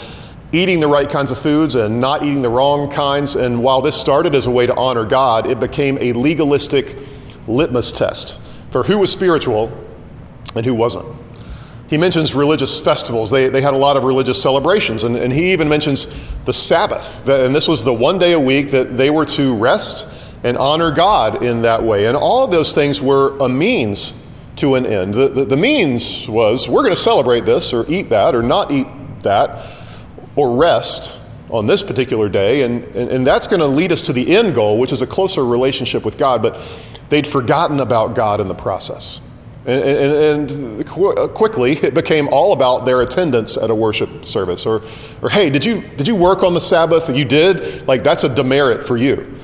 eating 0.53 0.79
the 0.79 0.87
right 0.87 1.09
kinds 1.09 1.31
of 1.31 1.37
foods 1.37 1.75
and 1.75 1.99
not 1.99 2.23
eating 2.23 2.41
the 2.41 2.49
wrong 2.49 2.89
kinds. 2.89 3.35
And 3.35 3.61
while 3.61 3.81
this 3.81 3.99
started 3.99 4.33
as 4.35 4.47
a 4.47 4.51
way 4.51 4.65
to 4.65 4.73
honor 4.77 5.03
God, 5.03 5.47
it 5.47 5.59
became 5.59 5.97
a 5.99 6.13
legalistic 6.13 6.95
litmus 7.45 7.91
test 7.91 8.39
for 8.71 8.83
who 8.83 8.99
was 8.99 9.11
spiritual 9.11 9.69
and 10.55 10.65
who 10.65 10.73
wasn't. 10.73 11.13
He 11.89 11.97
mentions 11.97 12.33
religious 12.33 12.79
festivals. 12.79 13.29
They, 13.29 13.49
they 13.49 13.61
had 13.61 13.73
a 13.73 13.77
lot 13.77 13.97
of 13.97 14.05
religious 14.05 14.41
celebrations. 14.41 15.03
And, 15.03 15.17
and 15.17 15.33
he 15.33 15.51
even 15.51 15.67
mentions 15.67 16.07
the 16.45 16.53
Sabbath. 16.53 17.27
And 17.27 17.53
this 17.53 17.67
was 17.67 17.83
the 17.83 17.93
one 17.93 18.17
day 18.17 18.31
a 18.31 18.39
week 18.39 18.71
that 18.71 18.95
they 18.95 19.09
were 19.09 19.25
to 19.25 19.57
rest 19.57 20.07
and 20.45 20.57
honor 20.57 20.91
God 20.91 21.43
in 21.43 21.63
that 21.63 21.83
way. 21.83 22.05
And 22.05 22.15
all 22.15 22.45
of 22.45 22.51
those 22.51 22.73
things 22.73 23.01
were 23.01 23.37
a 23.39 23.49
means 23.49 24.13
to 24.57 24.75
an 24.75 24.85
end. 24.85 25.13
The, 25.13 25.27
the, 25.29 25.45
the 25.45 25.57
means 25.57 26.27
was 26.27 26.67
we're 26.67 26.83
going 26.83 26.95
to 26.95 27.01
celebrate 27.01 27.45
this 27.45 27.73
or 27.73 27.85
eat 27.87 28.09
that 28.09 28.35
or 28.35 28.43
not 28.43 28.71
eat 28.71 28.87
that 29.21 29.65
or 30.35 30.55
rest 30.55 31.21
on 31.49 31.65
this 31.65 31.81
particular 31.83 32.29
day. 32.29 32.63
And, 32.63 32.83
and, 32.95 33.09
and 33.09 33.27
that's 33.27 33.47
going 33.47 33.59
to 33.59 33.67
lead 33.67 33.91
us 33.91 34.01
to 34.03 34.13
the 34.13 34.35
end 34.35 34.53
goal, 34.55 34.79
which 34.79 34.91
is 34.91 35.01
a 35.01 35.07
closer 35.07 35.45
relationship 35.45 36.03
with 36.03 36.17
God. 36.17 36.41
But 36.41 36.59
they'd 37.09 37.27
forgotten 37.27 37.79
about 37.79 38.15
God 38.15 38.39
in 38.39 38.47
the 38.47 38.55
process. 38.55 39.21
And, 39.65 39.83
and, 39.83 40.51
and, 40.51 40.89
uh, 40.89 41.27
quickly, 41.27 41.73
it 41.73 41.93
became 41.93 42.29
all 42.29 42.53
about 42.53 42.85
their 42.85 43.01
attendance 43.01 43.57
at 43.57 43.69
a 43.69 43.75
worship 43.75 44.25
service. 44.25 44.65
Or, 44.65 44.81
or 45.21 45.29
hey, 45.29 45.49
did 45.49 45.65
you, 45.65 45.81
did 45.97 46.07
you 46.07 46.15
work 46.15 46.43
on 46.43 46.53
the 46.53 46.61
Sabbath? 46.61 47.13
You 47.15 47.25
did? 47.25 47.85
Like, 47.85 48.01
that's 48.03 48.23
a 48.23 48.33
demerit 48.33 48.81
for 48.81 48.95
you. 48.95 49.35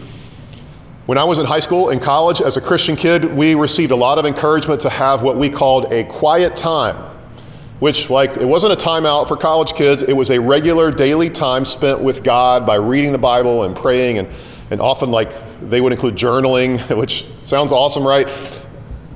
When 1.05 1.17
I 1.17 1.25
was 1.25 1.37
in 1.37 1.45
high 1.45 1.59
school 1.59 1.89
and 1.89 2.01
college 2.01 2.41
as 2.41 2.55
a 2.55 2.61
Christian 2.61 2.95
kid, 2.95 3.25
we 3.25 3.55
received 3.55 3.91
a 3.91 3.95
lot 3.95 4.19
of 4.19 4.25
encouragement 4.25 4.79
to 4.81 4.89
have 4.89 5.21
what 5.21 5.35
we 5.35 5.49
called 5.49 5.91
a 5.91 6.05
quiet 6.05 6.55
time, 6.55 6.95
which, 7.79 8.09
like, 8.09 8.37
it 8.37 8.45
wasn't 8.45 8.71
a 8.71 8.77
timeout 8.77 9.27
for 9.27 9.35
college 9.35 9.73
kids. 9.73 10.01
It 10.01 10.13
was 10.13 10.29
a 10.29 10.39
regular 10.39 10.91
daily 10.91 11.29
time 11.29 11.65
spent 11.65 11.99
with 11.99 12.23
God 12.23 12.65
by 12.65 12.75
reading 12.75 13.11
the 13.11 13.17
Bible 13.17 13.63
and 13.63 13.75
praying, 13.75 14.17
and, 14.17 14.29
and 14.71 14.79
often, 14.79 15.11
like, 15.11 15.33
they 15.59 15.81
would 15.81 15.91
include 15.91 16.15
journaling, 16.15 16.79
which 16.97 17.27
sounds 17.41 17.73
awesome, 17.73 18.07
right? 18.07 18.29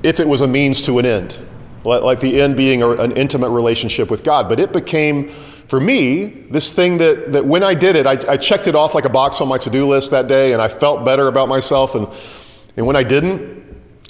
If 0.02 0.20
it 0.20 0.28
was 0.28 0.42
a 0.42 0.46
means 0.46 0.82
to 0.82 0.98
an 0.98 1.06
end, 1.06 1.38
like 1.84 2.20
the 2.20 2.38
end 2.38 2.54
being 2.54 2.82
an 2.82 3.12
intimate 3.12 3.48
relationship 3.48 4.10
with 4.10 4.24
God. 4.24 4.46
But 4.46 4.60
it 4.60 4.74
became 4.74 5.30
for 5.68 5.78
me, 5.78 6.24
this 6.24 6.72
thing 6.72 6.96
that, 6.96 7.32
that 7.32 7.44
when 7.44 7.62
I 7.62 7.74
did 7.74 7.94
it, 7.94 8.06
I, 8.06 8.12
I 8.26 8.36
checked 8.38 8.66
it 8.66 8.74
off 8.74 8.94
like 8.94 9.04
a 9.04 9.10
box 9.10 9.42
on 9.42 9.48
my 9.48 9.58
to 9.58 9.68
do 9.68 9.86
list 9.86 10.10
that 10.12 10.26
day 10.26 10.54
and 10.54 10.62
I 10.62 10.68
felt 10.68 11.04
better 11.04 11.28
about 11.28 11.46
myself. 11.46 11.94
And, 11.94 12.08
and 12.78 12.86
when 12.86 12.96
I 12.96 13.02
didn't, 13.02 13.58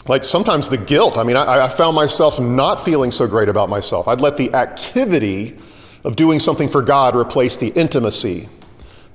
like 0.08 0.22
sometimes 0.22 0.68
the 0.68 0.78
guilt, 0.78 1.18
I 1.18 1.24
mean, 1.24 1.36
I, 1.36 1.64
I 1.64 1.68
found 1.68 1.96
myself 1.96 2.38
not 2.38 2.80
feeling 2.80 3.10
so 3.10 3.26
great 3.26 3.48
about 3.48 3.68
myself. 3.68 4.06
I'd 4.06 4.20
let 4.20 4.36
the 4.36 4.54
activity 4.54 5.58
of 6.04 6.14
doing 6.14 6.38
something 6.38 6.68
for 6.68 6.80
God 6.80 7.16
replace 7.16 7.58
the 7.58 7.70
intimacy 7.70 8.48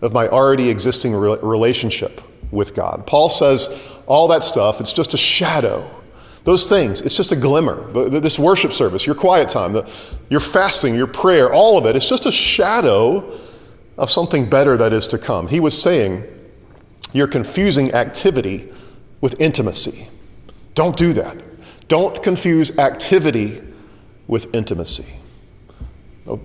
of 0.01 0.11
my 0.11 0.27
already 0.27 0.69
existing 0.69 1.15
re- 1.15 1.39
relationship 1.41 2.21
with 2.51 2.75
God. 2.75 3.07
Paul 3.07 3.29
says 3.29 3.97
all 4.05 4.27
that 4.27 4.43
stuff, 4.43 4.81
it's 4.81 4.91
just 4.91 5.13
a 5.13 5.17
shadow. 5.17 6.02
Those 6.43 6.67
things, 6.67 7.01
it's 7.01 7.15
just 7.15 7.31
a 7.31 7.35
glimmer. 7.35 7.89
This 8.09 8.37
worship 8.37 8.73
service, 8.73 9.05
your 9.05 9.15
quiet 9.15 9.47
time, 9.47 9.71
the, 9.71 9.91
your 10.29 10.41
fasting, 10.41 10.93
your 10.93 11.07
prayer, 11.07 11.53
all 11.53 11.77
of 11.77 11.85
it, 11.85 11.95
it's 11.95 12.09
just 12.09 12.25
a 12.25 12.31
shadow 12.31 13.39
of 13.97 14.09
something 14.09 14.49
better 14.49 14.75
that 14.75 14.91
is 14.91 15.07
to 15.09 15.17
come. 15.17 15.47
He 15.47 15.59
was 15.59 15.79
saying, 15.79 16.23
You're 17.13 17.27
confusing 17.27 17.93
activity 17.93 18.71
with 19.21 19.39
intimacy. 19.39 20.09
Don't 20.75 20.97
do 20.97 21.13
that. 21.13 21.41
Don't 21.87 22.21
confuse 22.21 22.77
activity 22.77 23.61
with 24.27 24.53
intimacy. 24.53 25.19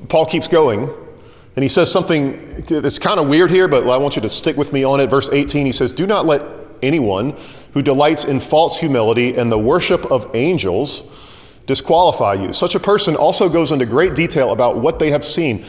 Paul 0.09 0.26
keeps 0.26 0.47
going, 0.47 0.88
and 1.57 1.62
he 1.62 1.69
says 1.69 1.90
something 1.90 2.62
that's 2.69 2.99
kind 2.99 3.19
of 3.19 3.28
weird 3.28 3.50
here, 3.50 3.67
but 3.67 3.88
I 3.88 3.97
want 3.97 4.17
you 4.17 4.23
to 4.23 4.28
stick 4.28 4.57
with 4.57 4.73
me 4.73 4.85
on 4.85 5.00
it. 5.00 5.09
Verse 5.09 5.28
18, 5.31 5.67
he 5.67 5.73
says, 5.73 5.93
Do 5.93 6.07
not 6.07 6.26
let 6.26 6.43
anyone 6.83 7.35
who 7.73 7.83
delights 7.83 8.25
in 8.25 8.41
false 8.41 8.79
humility 8.79 9.37
and 9.37 9.53
the 9.53 9.59
worship 9.59 10.11
of 10.11 10.31
angels 10.35 11.03
disqualify 11.67 12.35
you. 12.35 12.53
Such 12.53 12.75
a 12.75 12.81
person 12.81 13.15
also 13.15 13.49
goes 13.49 13.71
into 13.71 13.87
great 13.87 14.15
detail 14.15 14.53
about 14.53 14.79
what 14.79 14.99
they 14.99 15.11
have 15.11 15.25
seen. 15.25 15.65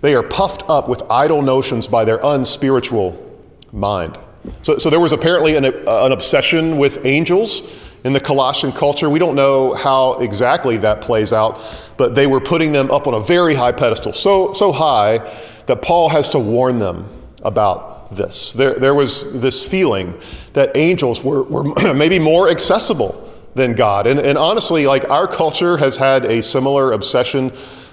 They 0.00 0.14
are 0.14 0.22
puffed 0.22 0.64
up 0.68 0.88
with 0.88 1.02
idle 1.10 1.42
notions 1.42 1.86
by 1.86 2.04
their 2.04 2.18
unspiritual 2.22 3.40
mind. 3.72 4.18
So, 4.62 4.78
so 4.78 4.90
there 4.90 4.98
was 4.98 5.12
apparently 5.12 5.56
an, 5.56 5.66
uh, 5.66 6.06
an 6.06 6.12
obsession 6.12 6.78
with 6.78 7.04
angels 7.04 7.92
in 8.04 8.12
the 8.12 8.20
Colossian 8.20 8.72
culture. 8.72 9.08
We 9.08 9.20
don't 9.20 9.36
know 9.36 9.74
how 9.74 10.14
exactly 10.14 10.78
that 10.78 11.00
plays 11.02 11.32
out, 11.32 11.60
but 11.96 12.14
they 12.14 12.26
were 12.26 12.40
putting 12.40 12.72
them 12.72 12.90
up 12.90 13.06
on 13.06 13.14
a 13.14 13.20
very 13.20 13.54
high 13.54 13.72
pedestal, 13.72 14.12
so, 14.12 14.52
so 14.52 14.72
high 14.72 15.18
that 15.66 15.82
Paul 15.82 16.08
has 16.08 16.28
to 16.30 16.38
warn 16.38 16.78
them 16.78 17.08
about 17.42 18.10
this. 18.10 18.52
There, 18.52 18.74
there 18.74 18.94
was 18.94 19.40
this 19.40 19.66
feeling 19.66 20.18
that 20.52 20.76
angels 20.76 21.24
were, 21.24 21.42
were 21.42 21.74
maybe 21.94 22.18
more 22.18 22.50
accessible 22.50 23.30
than 23.54 23.74
God. 23.74 24.06
And, 24.06 24.18
and 24.18 24.38
honestly, 24.38 24.86
like 24.86 25.08
our 25.10 25.26
culture 25.26 25.76
has 25.76 25.96
had 25.96 26.24
a 26.24 26.42
similar 26.42 26.92
obsession 26.92 27.52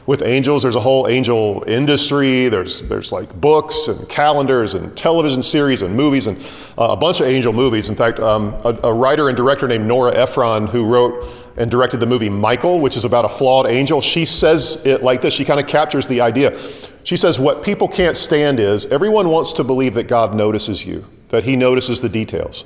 with 0.09 0.23
angels. 0.23 0.63
There's 0.63 0.73
a 0.73 0.79
whole 0.79 1.07
angel 1.07 1.63
industry. 1.67 2.49
There's, 2.49 2.81
there's 2.81 3.11
like 3.11 3.39
books 3.39 3.89
and 3.89 4.09
calendars 4.09 4.73
and 4.73 4.97
television 4.97 5.43
series 5.43 5.83
and 5.83 5.95
movies 5.95 6.25
and 6.25 6.35
uh, 6.79 6.93
a 6.93 6.97
bunch 6.97 7.19
of 7.19 7.27
angel 7.27 7.53
movies. 7.53 7.91
In 7.91 7.95
fact, 7.95 8.19
um, 8.19 8.59
a, 8.65 8.75
a, 8.85 8.91
writer 8.91 9.27
and 9.27 9.37
director 9.37 9.67
named 9.67 9.85
Nora 9.85 10.11
Ephron, 10.15 10.65
who 10.65 10.83
wrote 10.83 11.27
and 11.57 11.69
directed 11.69 11.99
the 11.99 12.07
movie 12.07 12.27
Michael, 12.27 12.79
which 12.79 12.97
is 12.97 13.05
about 13.05 13.23
a 13.23 13.29
flawed 13.29 13.67
angel, 13.67 14.01
she 14.01 14.25
says 14.25 14.83
it 14.83 15.03
like 15.03 15.21
this. 15.21 15.35
She 15.35 15.45
kind 15.45 15.59
of 15.59 15.67
captures 15.67 16.07
the 16.07 16.21
idea. 16.21 16.59
She 17.03 17.15
says, 17.15 17.37
What 17.37 17.61
people 17.61 17.87
can't 17.87 18.17
stand 18.17 18.59
is 18.59 18.87
everyone 18.87 19.29
wants 19.29 19.53
to 19.53 19.63
believe 19.63 19.93
that 19.93 20.07
God 20.07 20.33
notices 20.33 20.83
you, 20.83 21.05
that 21.27 21.43
he 21.43 21.55
notices 21.55 22.01
the 22.01 22.09
details. 22.09 22.65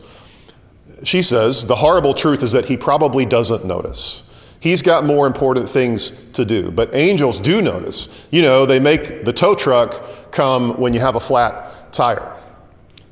She 1.03 1.21
says, 1.21 1.67
The 1.67 1.75
horrible 1.75 2.13
truth 2.13 2.41
is 2.41 2.53
that 2.53 2.67
he 2.67 2.77
probably 2.77 3.25
doesn't 3.25 3.65
notice. 3.65 4.23
He's 4.63 4.81
got 4.81 5.03
more 5.03 5.27
important 5.27 5.67
things 5.67 6.11
to 6.31 6.45
do. 6.45 6.71
But 6.71 6.95
angels 6.95 7.37
do 7.37 7.61
notice. 7.61 8.25
You 8.31 8.43
know, 8.43 8.65
they 8.65 8.79
make 8.79 9.25
the 9.25 9.33
tow 9.33 9.55
truck 9.55 10.31
come 10.31 10.79
when 10.79 10.93
you 10.93 11.01
have 11.01 11.15
a 11.15 11.19
flat 11.19 11.91
tire. 11.91 12.39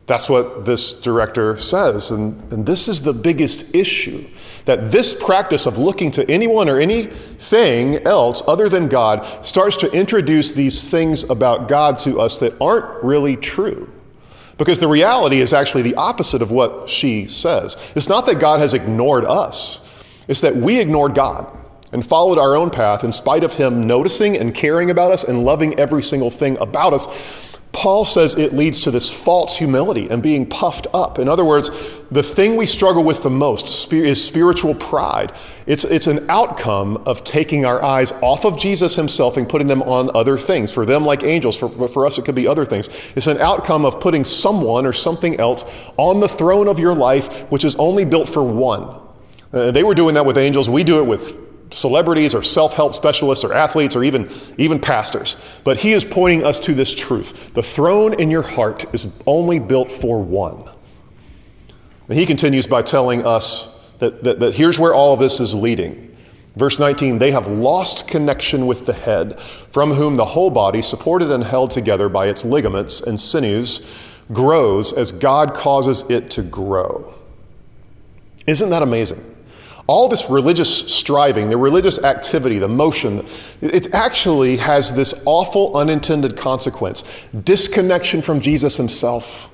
That's 0.08 0.30
what 0.30 0.64
this 0.64 0.94
director 0.94 1.58
says. 1.58 2.10
And, 2.10 2.54
and 2.54 2.66
this 2.66 2.88
is 2.88 3.02
the 3.02 3.12
biggest 3.12 3.76
issue 3.76 4.30
that 4.64 4.94
this 4.94 5.14
practice 5.14 5.66
of 5.66 5.78
looking 5.78 6.10
to 6.12 6.32
anyone 6.32 6.70
or 6.70 6.80
anything 6.80 7.96
else 8.08 8.42
other 8.48 8.70
than 8.70 8.88
God 8.88 9.26
starts 9.46 9.76
to 9.78 9.92
introduce 9.92 10.54
these 10.54 10.90
things 10.90 11.30
about 11.30 11.68
God 11.68 12.00
to 12.00 12.22
us 12.22 12.40
that 12.40 12.54
aren't 12.62 13.04
really 13.04 13.36
true. 13.36 13.92
Because 14.58 14.80
the 14.80 14.88
reality 14.88 15.42
is 15.42 15.52
actually 15.52 15.82
the 15.82 15.96
opposite 15.96 16.42
of 16.42 16.50
what 16.50 16.88
she 16.88 17.26
says. 17.26 17.76
It's 17.94 18.08
not 18.08 18.26
that 18.28 18.40
God 18.40 18.62
has 18.62 18.74
ignored 18.74 19.26
us, 19.26 19.86
it's 20.28 20.42
that 20.42 20.56
we 20.56 20.80
ignored 20.80 21.16
God 21.16 21.48
and 21.92 22.06
followed 22.06 22.38
our 22.38 22.56
own 22.56 22.70
path 22.70 23.04
in 23.04 23.12
spite 23.12 23.44
of 23.44 23.54
Him 23.54 23.86
noticing 23.86 24.38
and 24.38 24.54
caring 24.56 24.90
about 24.90 25.12
us 25.12 25.24
and 25.24 25.44
loving 25.44 25.78
every 25.80 26.04
single 26.04 26.30
thing 26.30 26.58
about 26.60 26.94
us. 26.94 27.52
Paul 27.74 28.04
says 28.04 28.38
it 28.38 28.54
leads 28.54 28.84
to 28.84 28.92
this 28.92 29.10
false 29.10 29.56
humility 29.56 30.10
and 30.10 30.22
being 30.22 30.46
puffed 30.46 30.88
up. 30.94 31.20
In 31.20 31.30
other 31.30 31.46
words, 31.46 32.02
the 32.12 32.22
thing 32.22 32.58
we 32.58 32.66
struggle 32.66 33.04
with 33.04 33.24
the 33.24 33.30
most 33.30 33.92
is 33.94 34.24
spiritual 34.24 34.76
pride. 34.76 35.32
It's, 35.66 35.86
it's 35.86 36.08
an 36.08 36.30
outcome 36.30 36.98
of 37.06 37.24
taking 37.24 37.66
our 37.66 37.82
eyes 37.82 38.12
off 38.22 38.44
of 38.44 38.60
Jesus 38.60 38.96
himself 38.96 39.38
and 39.38 39.48
putting 39.48 39.68
them 39.68 39.82
on 39.84 40.10
other 40.14 40.38
things. 40.38 40.74
For 40.74 40.86
them, 40.86 41.06
like 41.06 41.24
angels, 41.24 41.58
for, 41.58 41.88
for 41.88 42.06
us, 42.06 42.18
it 42.18 42.26
could 42.26 42.36
be 42.36 42.46
other 42.46 42.66
things. 42.66 42.90
It's 43.16 43.28
an 43.28 43.38
outcome 43.38 43.86
of 43.86 44.02
putting 44.02 44.26
someone 44.26 44.86
or 44.86 44.94
something 44.94 45.40
else 45.40 45.92
on 45.96 46.20
the 46.20 46.28
throne 46.28 46.68
of 46.68 46.78
your 46.78 46.94
life, 46.94 47.50
which 47.52 47.64
is 47.64 47.78
only 47.78 48.04
built 48.04 48.28
for 48.28 48.44
one. 48.44 49.01
Uh, 49.54 49.72
they 49.72 49.84
were 49.84 49.96
doing 49.96 50.16
that 50.16 50.26
with 50.26 50.38
angels. 50.38 50.70
We 50.70 50.84
do 50.84 51.00
it 51.00 51.06
with 51.06 51.38
celebrities 51.74 52.36
or 52.36 52.44
self-help 52.44 52.94
specialists 52.94 53.44
or 53.44 53.54
athletes 53.54 53.96
or 53.96 54.04
even, 54.04 54.30
even 54.58 54.80
pastors. 54.80 55.38
But 55.64 55.78
he 55.78 55.94
is 55.94 56.04
pointing 56.04 56.44
us 56.44 56.60
to 56.62 56.74
this 56.74 56.94
truth. 56.94 57.54
The 57.54 57.64
throne 57.64 58.20
in 58.20 58.30
your 58.30 58.42
heart 58.42 58.86
is 58.94 59.12
only 59.26 59.60
built 59.60 59.92
for 59.92 60.22
one. 60.22 60.70
And 62.10 62.18
he 62.18 62.26
continues 62.26 62.68
by 62.68 62.82
telling 62.82 63.26
us 63.26 63.78
that, 64.00 64.24
that, 64.24 64.40
that 64.40 64.56
here's 64.56 64.78
where 64.78 64.94
all 64.94 65.14
of 65.14 65.20
this 65.20 65.40
is 65.40 65.54
leading. 65.56 66.10
Verse 66.58 66.78
19, 66.78 67.20
they 67.20 67.32
have 67.32 67.48
lost 67.48 68.10
connection 68.10 68.68
with 68.68 68.86
the 68.86 68.94
head, 68.94 69.40
from 69.40 69.92
whom 69.92 70.18
the 70.18 70.26
whole 70.26 70.50
body, 70.50 70.82
supported 70.82 71.32
and 71.32 71.44
held 71.44 71.72
together 71.72 72.10
by 72.10 72.28
its 72.28 72.44
ligaments 72.44 73.00
and 73.00 73.18
sinews, 73.18 74.20
grows 74.34 74.92
as 74.92 75.14
God 75.14 75.54
causes 75.54 76.04
it 76.10 76.30
to 76.32 76.44
grow. 76.44 77.14
Isn't 78.48 78.70
that 78.72 78.82
amazing? 78.82 79.31
All 79.92 80.08
this 80.08 80.30
religious 80.30 80.96
striving, 80.96 81.50
the 81.50 81.58
religious 81.58 82.02
activity, 82.06 82.60
the 82.60 82.70
motion, 82.70 83.26
it 83.60 83.94
actually 83.94 84.56
has 84.56 84.96
this 84.96 85.14
awful 85.26 85.76
unintended 85.76 86.38
consequence 86.38 87.28
disconnection 87.44 88.22
from 88.22 88.40
Jesus 88.40 88.78
himself. 88.78 89.50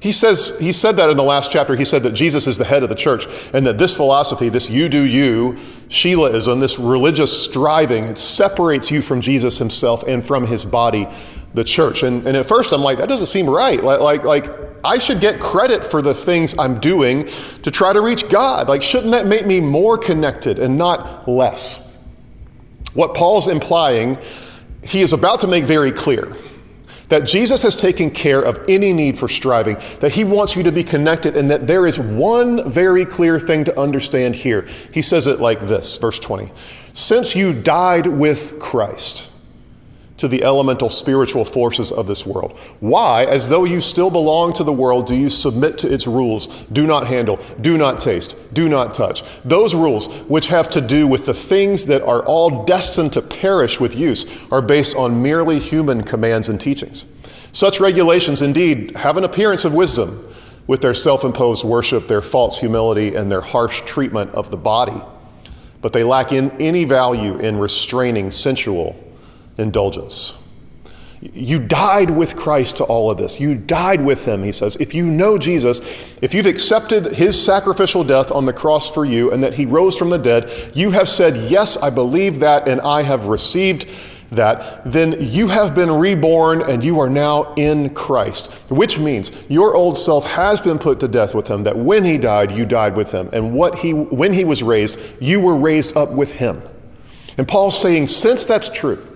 He 0.00 0.12
says, 0.12 0.58
he 0.58 0.72
said 0.72 0.92
that 0.92 1.10
in 1.10 1.18
the 1.18 1.22
last 1.22 1.52
chapter. 1.52 1.76
He 1.76 1.84
said 1.84 2.02
that 2.04 2.12
Jesus 2.14 2.46
is 2.46 2.56
the 2.56 2.64
head 2.64 2.82
of 2.82 2.88
the 2.88 2.94
church 2.94 3.26
and 3.52 3.66
that 3.66 3.76
this 3.76 3.94
philosophy, 3.94 4.48
this 4.48 4.70
you 4.70 4.88
do 4.88 5.02
you, 5.02 5.52
Sheilaism, 5.88 6.58
this 6.58 6.78
religious 6.78 7.44
striving, 7.44 8.04
it 8.04 8.16
separates 8.16 8.90
you 8.90 9.02
from 9.02 9.20
Jesus 9.20 9.58
himself 9.58 10.08
and 10.08 10.24
from 10.24 10.46
his 10.46 10.64
body, 10.64 11.06
the 11.54 11.64
church. 11.64 12.02
And, 12.02 12.26
and 12.26 12.36
at 12.36 12.46
first 12.46 12.72
I'm 12.72 12.82
like, 12.82 12.98
that 12.98 13.08
doesn't 13.08 13.26
seem 13.26 13.48
right. 13.48 13.82
Like, 13.82 14.00
like, 14.00 14.24
like 14.24 14.46
I 14.84 14.98
should 14.98 15.20
get 15.20 15.40
credit 15.40 15.84
for 15.84 16.02
the 16.02 16.14
things 16.14 16.54
I'm 16.58 16.80
doing 16.80 17.26
to 17.62 17.70
try 17.70 17.92
to 17.92 18.00
reach 18.00 18.28
God. 18.28 18.68
Like, 18.68 18.82
shouldn't 18.82 19.12
that 19.12 19.26
make 19.26 19.46
me 19.46 19.60
more 19.60 19.98
connected 19.98 20.58
and 20.58 20.78
not 20.78 21.28
less? 21.28 21.86
What 22.94 23.14
Paul's 23.14 23.48
implying, 23.48 24.18
he 24.82 25.00
is 25.00 25.12
about 25.12 25.40
to 25.40 25.46
make 25.46 25.64
very 25.64 25.92
clear 25.92 26.36
that 27.10 27.26
Jesus 27.26 27.60
has 27.62 27.76
taken 27.76 28.08
care 28.10 28.40
of 28.40 28.64
any 28.68 28.92
need 28.92 29.18
for 29.18 29.28
striving, 29.28 29.76
that 29.98 30.12
he 30.12 30.24
wants 30.24 30.56
you 30.56 30.62
to 30.62 30.72
be 30.72 30.84
connected, 30.84 31.36
and 31.36 31.50
that 31.50 31.66
there 31.66 31.86
is 31.86 31.98
one 31.98 32.70
very 32.70 33.04
clear 33.04 33.38
thing 33.38 33.64
to 33.64 33.78
understand 33.78 34.34
here. 34.34 34.66
He 34.94 35.02
says 35.02 35.26
it 35.26 35.40
like 35.40 35.60
this, 35.60 35.98
verse 35.98 36.20
20 36.20 36.52
Since 36.92 37.34
you 37.36 37.52
died 37.52 38.06
with 38.06 38.58
Christ, 38.60 39.29
to 40.20 40.28
the 40.28 40.44
elemental 40.44 40.90
spiritual 40.90 41.46
forces 41.46 41.90
of 41.90 42.06
this 42.06 42.26
world. 42.26 42.58
Why, 42.80 43.24
as 43.24 43.48
though 43.48 43.64
you 43.64 43.80
still 43.80 44.10
belong 44.10 44.52
to 44.52 44.64
the 44.64 44.72
world, 44.72 45.06
do 45.06 45.16
you 45.16 45.30
submit 45.30 45.78
to 45.78 45.90
its 45.90 46.06
rules? 46.06 46.66
Do 46.66 46.86
not 46.86 47.06
handle, 47.06 47.40
do 47.62 47.78
not 47.78 48.02
taste, 48.02 48.36
do 48.52 48.68
not 48.68 48.92
touch. 48.92 49.24
Those 49.44 49.74
rules, 49.74 50.20
which 50.24 50.48
have 50.48 50.68
to 50.70 50.82
do 50.82 51.06
with 51.06 51.24
the 51.24 51.32
things 51.32 51.86
that 51.86 52.02
are 52.02 52.22
all 52.26 52.66
destined 52.66 53.14
to 53.14 53.22
perish 53.22 53.80
with 53.80 53.96
use, 53.96 54.26
are 54.52 54.60
based 54.60 54.94
on 54.94 55.22
merely 55.22 55.58
human 55.58 56.02
commands 56.02 56.50
and 56.50 56.60
teachings. 56.60 57.06
Such 57.52 57.80
regulations 57.80 58.42
indeed 58.42 58.94
have 58.96 59.16
an 59.16 59.24
appearance 59.24 59.64
of 59.64 59.72
wisdom 59.72 60.28
with 60.66 60.82
their 60.82 60.92
self 60.92 61.24
imposed 61.24 61.64
worship, 61.64 62.08
their 62.08 62.20
false 62.20 62.60
humility, 62.60 63.14
and 63.14 63.30
their 63.30 63.40
harsh 63.40 63.80
treatment 63.86 64.34
of 64.34 64.50
the 64.50 64.58
body. 64.58 65.00
But 65.80 65.94
they 65.94 66.04
lack 66.04 66.30
in 66.30 66.50
any 66.60 66.84
value 66.84 67.38
in 67.38 67.58
restraining 67.58 68.30
sensual 68.30 69.02
indulgence. 69.60 70.34
You 71.20 71.58
died 71.58 72.08
with 72.08 72.34
Christ 72.34 72.78
to 72.78 72.84
all 72.84 73.10
of 73.10 73.18
this. 73.18 73.38
You 73.38 73.54
died 73.54 74.02
with 74.02 74.26
him, 74.26 74.42
he 74.42 74.52
says. 74.52 74.76
If 74.76 74.94
you 74.94 75.10
know 75.10 75.36
Jesus, 75.36 76.16
if 76.22 76.32
you've 76.32 76.46
accepted 76.46 77.12
his 77.14 77.42
sacrificial 77.42 78.04
death 78.04 78.32
on 78.32 78.46
the 78.46 78.54
cross 78.54 78.90
for 78.90 79.04
you 79.04 79.30
and 79.30 79.42
that 79.44 79.52
he 79.52 79.66
rose 79.66 79.98
from 79.98 80.08
the 80.08 80.18
dead, 80.18 80.50
you 80.74 80.92
have 80.92 81.10
said, 81.10 81.36
Yes, 81.50 81.76
I 81.76 81.90
believe 81.90 82.40
that 82.40 82.66
and 82.66 82.80
I 82.80 83.02
have 83.02 83.26
received 83.26 83.86
that, 84.30 84.82
then 84.90 85.16
you 85.18 85.48
have 85.48 85.74
been 85.74 85.90
reborn 85.90 86.62
and 86.62 86.82
you 86.82 87.00
are 87.00 87.10
now 87.10 87.52
in 87.54 87.92
Christ, 87.92 88.70
which 88.70 88.98
means 88.98 89.32
your 89.50 89.74
old 89.74 89.98
self 89.98 90.24
has 90.30 90.60
been 90.60 90.78
put 90.78 91.00
to 91.00 91.08
death 91.08 91.34
with 91.34 91.48
him, 91.48 91.62
that 91.62 91.76
when 91.76 92.04
he 92.04 92.16
died, 92.16 92.52
you 92.52 92.64
died 92.64 92.96
with 92.96 93.12
him. 93.12 93.28
And 93.32 93.52
what 93.52 93.76
he, 93.76 93.92
when 93.92 94.32
he 94.32 94.44
was 94.44 94.62
raised, 94.62 95.20
you 95.20 95.40
were 95.40 95.56
raised 95.56 95.96
up 95.96 96.12
with 96.12 96.32
him. 96.32 96.62
And 97.36 97.46
Paul's 97.46 97.78
saying, 97.78 98.08
since 98.08 98.46
that's 98.46 98.68
true, 98.68 99.06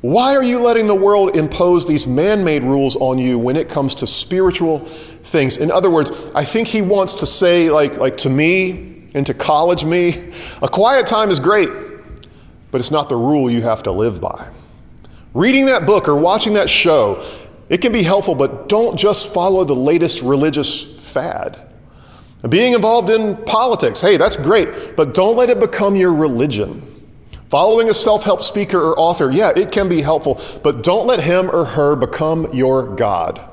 Why 0.00 0.36
are 0.36 0.44
you 0.44 0.60
letting 0.60 0.86
the 0.86 0.94
world 0.94 1.36
impose 1.36 1.88
these 1.88 2.06
man 2.06 2.44
made 2.44 2.62
rules 2.62 2.94
on 2.96 3.18
you 3.18 3.36
when 3.36 3.56
it 3.56 3.68
comes 3.68 3.96
to 3.96 4.06
spiritual 4.06 4.78
things? 4.78 5.56
In 5.56 5.72
other 5.72 5.90
words, 5.90 6.12
I 6.36 6.44
think 6.44 6.68
he 6.68 6.82
wants 6.82 7.14
to 7.14 7.26
say, 7.26 7.68
like, 7.68 7.98
like 7.98 8.16
to 8.18 8.30
me 8.30 9.08
and 9.14 9.26
to 9.26 9.34
college 9.34 9.84
me, 9.84 10.32
a 10.62 10.68
quiet 10.68 11.06
time 11.06 11.30
is 11.30 11.40
great, 11.40 11.70
but 12.70 12.80
it's 12.80 12.92
not 12.92 13.08
the 13.08 13.16
rule 13.16 13.50
you 13.50 13.62
have 13.62 13.82
to 13.84 13.92
live 13.92 14.20
by. 14.20 14.48
Reading 15.34 15.66
that 15.66 15.84
book 15.84 16.08
or 16.08 16.14
watching 16.14 16.52
that 16.52 16.68
show, 16.68 17.24
it 17.68 17.78
can 17.78 17.92
be 17.92 18.04
helpful, 18.04 18.36
but 18.36 18.68
don't 18.68 18.96
just 18.96 19.34
follow 19.34 19.64
the 19.64 19.74
latest 19.74 20.22
religious 20.22 20.84
fad. 21.12 21.58
Being 22.48 22.74
involved 22.74 23.10
in 23.10 23.36
politics, 23.44 24.00
hey, 24.00 24.16
that's 24.16 24.36
great, 24.36 24.96
but 24.96 25.12
don't 25.12 25.36
let 25.36 25.50
it 25.50 25.58
become 25.58 25.96
your 25.96 26.14
religion. 26.14 26.97
Following 27.48 27.88
a 27.88 27.94
self 27.94 28.24
help 28.24 28.42
speaker 28.42 28.78
or 28.78 28.98
author, 28.98 29.30
yeah, 29.30 29.52
it 29.56 29.72
can 29.72 29.88
be 29.88 30.02
helpful, 30.02 30.40
but 30.62 30.82
don't 30.82 31.06
let 31.06 31.20
him 31.20 31.50
or 31.50 31.64
her 31.64 31.96
become 31.96 32.52
your 32.52 32.94
God. 32.94 33.48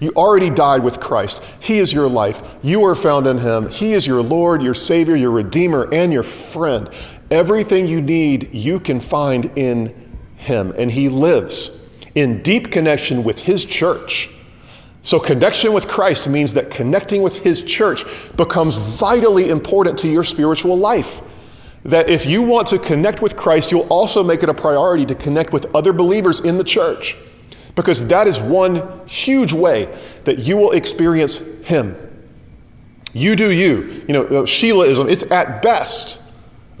You 0.00 0.12
already 0.16 0.48
died 0.48 0.84
with 0.84 1.00
Christ. 1.00 1.42
He 1.60 1.78
is 1.78 1.92
your 1.92 2.08
life. 2.08 2.56
You 2.62 2.84
are 2.84 2.94
found 2.94 3.26
in 3.26 3.38
Him. 3.38 3.68
He 3.68 3.94
is 3.94 4.06
your 4.06 4.22
Lord, 4.22 4.62
your 4.62 4.74
Savior, 4.74 5.16
your 5.16 5.32
Redeemer, 5.32 5.88
and 5.92 6.12
your 6.12 6.22
friend. 6.22 6.88
Everything 7.30 7.86
you 7.86 8.00
need, 8.00 8.54
you 8.54 8.78
can 8.78 9.00
find 9.00 9.50
in 9.56 10.18
Him. 10.36 10.72
And 10.78 10.92
He 10.92 11.08
lives 11.08 11.88
in 12.14 12.42
deep 12.42 12.70
connection 12.70 13.24
with 13.24 13.42
His 13.42 13.64
church. 13.64 14.30
So, 15.02 15.18
connection 15.18 15.72
with 15.72 15.88
Christ 15.88 16.28
means 16.28 16.54
that 16.54 16.70
connecting 16.70 17.22
with 17.22 17.42
His 17.42 17.64
church 17.64 18.04
becomes 18.36 18.76
vitally 18.76 19.50
important 19.50 19.98
to 20.00 20.08
your 20.08 20.22
spiritual 20.22 20.76
life. 20.76 21.22
That 21.84 22.08
if 22.08 22.26
you 22.26 22.42
want 22.42 22.66
to 22.68 22.78
connect 22.78 23.22
with 23.22 23.36
Christ, 23.36 23.70
you'll 23.70 23.88
also 23.88 24.24
make 24.24 24.42
it 24.42 24.48
a 24.48 24.54
priority 24.54 25.06
to 25.06 25.14
connect 25.14 25.52
with 25.52 25.74
other 25.74 25.92
believers 25.92 26.40
in 26.40 26.56
the 26.56 26.64
church. 26.64 27.16
Because 27.74 28.08
that 28.08 28.26
is 28.26 28.40
one 28.40 29.06
huge 29.06 29.52
way 29.52 29.86
that 30.24 30.40
you 30.40 30.56
will 30.56 30.72
experience 30.72 31.62
Him. 31.62 31.96
You 33.12 33.36
do 33.36 33.50
you. 33.50 34.04
You 34.06 34.14
know, 34.14 34.24
uh, 34.24 34.42
Sheilaism, 34.42 35.10
it's 35.10 35.30
at 35.30 35.62
best 35.62 36.22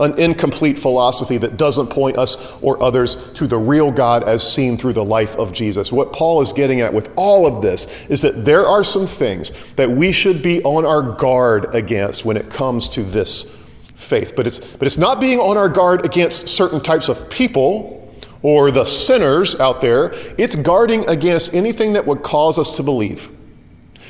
an 0.00 0.18
incomplete 0.18 0.78
philosophy 0.78 1.38
that 1.38 1.56
doesn't 1.56 1.88
point 1.88 2.16
us 2.16 2.60
or 2.62 2.80
others 2.82 3.32
to 3.32 3.46
the 3.46 3.58
real 3.58 3.90
God 3.90 4.22
as 4.22 4.48
seen 4.48 4.76
through 4.76 4.92
the 4.92 5.04
life 5.04 5.36
of 5.36 5.52
Jesus. 5.52 5.90
What 5.90 6.12
Paul 6.12 6.40
is 6.40 6.52
getting 6.52 6.80
at 6.80 6.94
with 6.94 7.10
all 7.16 7.46
of 7.46 7.62
this 7.62 8.08
is 8.08 8.22
that 8.22 8.44
there 8.44 8.66
are 8.66 8.84
some 8.84 9.06
things 9.06 9.72
that 9.74 9.90
we 9.90 10.12
should 10.12 10.42
be 10.42 10.62
on 10.62 10.84
our 10.84 11.16
guard 11.16 11.74
against 11.74 12.24
when 12.24 12.36
it 12.36 12.50
comes 12.50 12.88
to 12.90 13.02
this 13.02 13.57
faith. 13.98 14.34
But 14.36 14.46
it's, 14.46 14.60
but 14.60 14.86
it's 14.86 14.96
not 14.96 15.20
being 15.20 15.38
on 15.38 15.56
our 15.56 15.68
guard 15.68 16.04
against 16.06 16.48
certain 16.48 16.80
types 16.80 17.08
of 17.08 17.28
people 17.28 17.96
or 18.42 18.70
the 18.70 18.84
sinners 18.84 19.58
out 19.58 19.80
there, 19.80 20.12
it's 20.38 20.54
guarding 20.54 21.08
against 21.10 21.52
anything 21.52 21.94
that 21.94 22.06
would 22.06 22.22
cause 22.22 22.58
us 22.58 22.70
to 22.70 22.82
believe 22.82 23.28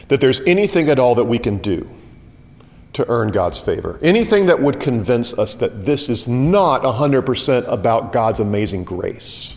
that 0.08 0.20
there's 0.20 0.40
anything 0.40 0.88
at 0.88 0.98
all 0.98 1.14
that 1.14 1.24
we 1.24 1.38
can 1.38 1.58
do 1.58 1.88
to 2.92 3.08
earn 3.08 3.30
God's 3.30 3.60
favor. 3.60 3.98
Anything 4.02 4.46
that 4.46 4.60
would 4.60 4.80
convince 4.80 5.38
us 5.38 5.56
that 5.56 5.84
this 5.84 6.08
is 6.08 6.28
not 6.28 6.82
100% 6.82 7.68
about 7.68 8.12
God's 8.12 8.40
amazing 8.40 8.84
grace. 8.84 9.56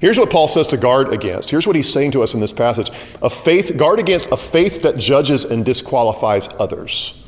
Here's 0.00 0.18
what 0.18 0.30
Paul 0.30 0.48
says 0.48 0.66
to 0.68 0.76
guard 0.76 1.12
against. 1.12 1.50
Here's 1.50 1.66
what 1.66 1.76
he's 1.76 1.92
saying 1.92 2.12
to 2.12 2.22
us 2.22 2.34
in 2.34 2.40
this 2.40 2.52
passage. 2.52 2.90
A 3.22 3.28
faith, 3.28 3.76
guard 3.76 3.98
against 3.98 4.32
a 4.32 4.36
faith 4.36 4.82
that 4.82 4.96
judges 4.96 5.44
and 5.44 5.64
disqualifies 5.64 6.48
others. 6.58 7.19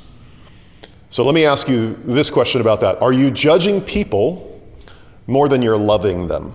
So 1.12 1.26
let 1.26 1.34
me 1.34 1.44
ask 1.44 1.68
you 1.68 1.92
this 2.04 2.30
question 2.30 2.62
about 2.62 2.80
that. 2.80 3.02
Are 3.02 3.12
you 3.12 3.30
judging 3.30 3.82
people 3.82 4.62
more 5.26 5.46
than 5.46 5.60
you're 5.60 5.76
loving 5.76 6.26
them? 6.26 6.54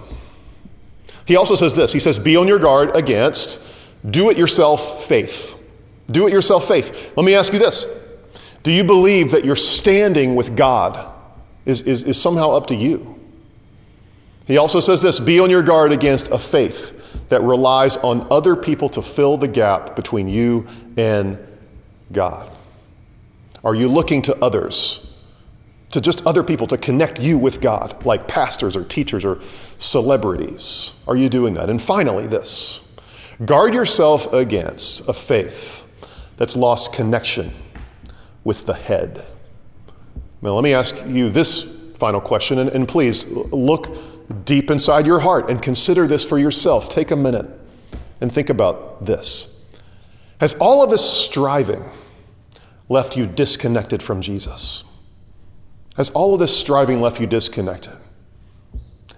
He 1.28 1.36
also 1.36 1.54
says 1.54 1.76
this. 1.76 1.94
He 1.94 2.00
says, 2.00 2.18
be 2.18 2.36
on 2.38 2.48
your 2.48 2.58
guard 2.58 2.96
against 2.96 3.64
do 4.10 4.32
it 4.32 4.38
yourself 4.38 5.06
faith. 5.06 5.62
Do 6.10 6.26
it 6.26 6.34
yourself 6.34 6.68
faith. 6.68 7.14
Let 7.16 7.24
me 7.24 7.36
ask 7.36 7.54
you 7.54 7.60
this. 7.60 7.86
Do 8.64 8.72
you 8.72 8.84
believe 8.84 9.30
that 9.30 9.46
your 9.46 9.56
standing 9.56 10.34
with 10.34 10.58
God 10.58 11.14
is, 11.66 11.84
is, 11.84 12.04
is 12.04 12.20
somehow 12.20 12.50
up 12.50 12.66
to 12.68 12.76
you? 12.76 13.16
He 14.48 14.58
also 14.58 14.80
says 14.80 15.04
this 15.04 15.20
be 15.20 15.40
on 15.40 15.52
your 15.52 15.62
guard 15.62 15.92
against 15.92 16.32
a 16.32 16.40
faith 16.40 17.28
that 17.30 17.44
relies 17.44 17.98
on 17.98 18.26
other 18.32 18.56
people 18.56 18.90
to 18.90 19.04
fill 19.04 19.38
the 19.38 19.48
gap 19.48 19.96
between 19.96 20.28
you 20.28 20.66
and 20.98 21.38
God. 22.12 22.57
Are 23.68 23.76
you 23.76 23.90
looking 23.90 24.22
to 24.22 24.36
others, 24.42 25.14
to 25.92 26.00
just 26.00 26.26
other 26.26 26.42
people 26.42 26.68
to 26.68 26.78
connect 26.78 27.20
you 27.20 27.38
with 27.38 27.60
God, 27.60 28.06
like 28.06 28.26
pastors 28.26 28.78
or 28.78 28.86
teachers 28.86 29.26
or 29.26 29.42
celebrities? 29.78 30.96
Are 31.06 31.18
you 31.18 31.28
doing 31.28 31.56
that? 31.56 31.70
And 31.70 31.82
finally, 31.82 32.28
this 32.28 32.82
guard 33.44 33.74
yourself 33.74 34.32
against 34.32 35.10
a 35.10 35.14
faith 35.14 35.84
that's 36.38 36.56
lost 36.56 36.94
connection 36.94 37.54
with 38.46 38.66
the 38.66 38.74
head. 38.74 39.26
Now, 40.42 40.52
let 40.52 40.64
me 40.64 40.74
ask 40.74 40.96
you 41.06 41.30
this 41.30 41.92
final 41.98 42.22
question, 42.22 42.60
and, 42.60 42.70
and 42.70 42.88
please 42.88 43.28
look 43.28 43.98
deep 44.46 44.72
inside 44.72 45.06
your 45.06 45.20
heart 45.20 45.50
and 45.50 45.62
consider 45.62 46.08
this 46.08 46.26
for 46.26 46.40
yourself. 46.40 46.88
Take 46.88 47.12
a 47.12 47.18
minute 47.18 47.48
and 48.22 48.32
think 48.32 48.50
about 48.50 49.04
this. 49.04 49.62
Has 50.40 50.54
all 50.54 50.86
of 50.86 50.90
this 50.90 51.04
striving 51.04 51.84
left 52.90 53.18
you 53.18 53.26
disconnected 53.26 54.02
from 54.02 54.22
Jesus? 54.22 54.84
Has 55.96 56.10
all 56.12 56.34
of 56.34 56.40
this 56.40 56.58
striving 56.58 57.02
left 57.02 57.20
you 57.20 57.28
disconnected? 57.28 57.94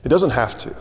It 0.03 0.10
doesn't 0.10 0.32
have 0.32 0.58
to. 0.60 0.75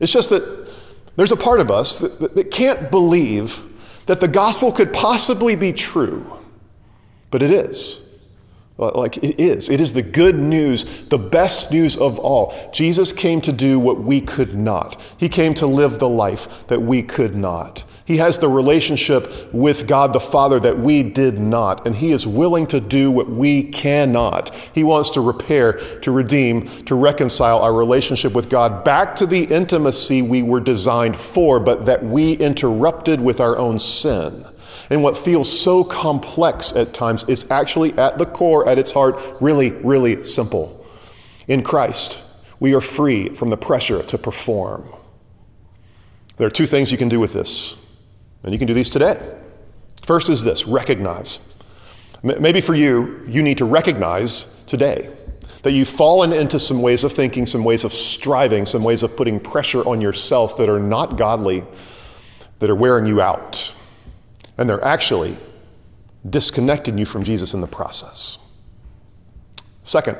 It's 0.00 0.12
just 0.12 0.30
that 0.30 0.72
there's 1.16 1.32
a 1.32 1.36
part 1.36 1.60
of 1.60 1.70
us 1.70 2.00
that, 2.00 2.18
that, 2.20 2.34
that 2.34 2.50
can't 2.50 2.90
believe 2.90 3.64
that 4.06 4.20
the 4.20 4.28
gospel 4.28 4.72
could 4.72 4.92
possibly 4.92 5.54
be 5.54 5.72
true 5.72 6.40
but 7.30 7.42
it 7.42 7.50
is. 7.50 8.06
Like 8.78 9.18
it 9.18 9.38
is. 9.38 9.68
It 9.68 9.78
is 9.78 9.92
the 9.92 10.02
good 10.02 10.36
news, 10.36 11.04
the 11.04 11.18
best 11.18 11.70
news 11.70 11.98
of 11.98 12.18
all. 12.18 12.54
Jesus 12.72 13.12
came 13.12 13.42
to 13.42 13.52
do 13.52 13.78
what 13.78 14.00
we 14.00 14.22
could 14.22 14.54
not. 14.54 15.00
He 15.18 15.28
came 15.28 15.52
to 15.54 15.66
live 15.66 15.98
the 15.98 16.08
life 16.08 16.66
that 16.68 16.80
we 16.80 17.02
could 17.02 17.34
not. 17.34 17.84
He 18.10 18.16
has 18.16 18.40
the 18.40 18.48
relationship 18.48 19.54
with 19.54 19.86
God 19.86 20.12
the 20.12 20.18
Father 20.18 20.58
that 20.58 20.76
we 20.76 21.04
did 21.04 21.38
not, 21.38 21.86
and 21.86 21.94
He 21.94 22.10
is 22.10 22.26
willing 22.26 22.66
to 22.66 22.80
do 22.80 23.08
what 23.08 23.30
we 23.30 23.62
cannot. 23.62 24.52
He 24.74 24.82
wants 24.82 25.10
to 25.10 25.20
repair, 25.20 25.74
to 25.74 26.10
redeem, 26.10 26.66
to 26.86 26.96
reconcile 26.96 27.60
our 27.60 27.72
relationship 27.72 28.32
with 28.32 28.50
God 28.50 28.82
back 28.82 29.14
to 29.14 29.26
the 29.26 29.44
intimacy 29.44 30.22
we 30.22 30.42
were 30.42 30.58
designed 30.58 31.16
for, 31.16 31.60
but 31.60 31.86
that 31.86 32.02
we 32.02 32.32
interrupted 32.32 33.20
with 33.20 33.40
our 33.40 33.56
own 33.56 33.78
sin. 33.78 34.44
And 34.90 35.04
what 35.04 35.16
feels 35.16 35.60
so 35.60 35.84
complex 35.84 36.74
at 36.74 36.92
times 36.92 37.28
is 37.28 37.48
actually 37.48 37.96
at 37.96 38.18
the 38.18 38.26
core, 38.26 38.68
at 38.68 38.76
its 38.76 38.90
heart, 38.90 39.20
really, 39.40 39.70
really 39.70 40.24
simple. 40.24 40.84
In 41.46 41.62
Christ, 41.62 42.24
we 42.58 42.74
are 42.74 42.80
free 42.80 43.28
from 43.28 43.50
the 43.50 43.56
pressure 43.56 44.02
to 44.02 44.18
perform. 44.18 44.92
There 46.38 46.48
are 46.48 46.50
two 46.50 46.66
things 46.66 46.90
you 46.90 46.98
can 46.98 47.08
do 47.08 47.20
with 47.20 47.32
this, 47.32 47.79
and 48.42 48.52
you 48.52 48.58
can 48.58 48.66
do 48.66 48.74
these 48.74 48.90
today. 48.90 49.36
First 50.02 50.28
is 50.28 50.44
this 50.44 50.66
recognize. 50.66 51.40
Maybe 52.22 52.60
for 52.60 52.74
you, 52.74 53.24
you 53.26 53.42
need 53.42 53.58
to 53.58 53.64
recognize 53.64 54.62
today 54.64 55.10
that 55.62 55.72
you've 55.72 55.88
fallen 55.88 56.32
into 56.32 56.58
some 56.58 56.82
ways 56.82 57.04
of 57.04 57.12
thinking, 57.12 57.46
some 57.46 57.64
ways 57.64 57.84
of 57.84 57.92
striving, 57.92 58.66
some 58.66 58.82
ways 58.82 59.02
of 59.02 59.16
putting 59.16 59.40
pressure 59.40 59.86
on 59.88 60.00
yourself 60.00 60.56
that 60.56 60.68
are 60.68 60.80
not 60.80 61.16
godly, 61.16 61.64
that 62.58 62.68
are 62.68 62.74
wearing 62.74 63.06
you 63.06 63.20
out 63.20 63.74
and 64.60 64.68
they're 64.68 64.84
actually 64.84 65.38
disconnecting 66.28 66.98
you 66.98 67.06
from 67.06 67.22
Jesus 67.22 67.54
in 67.54 67.62
the 67.62 67.66
process. 67.66 68.38
Second, 69.84 70.18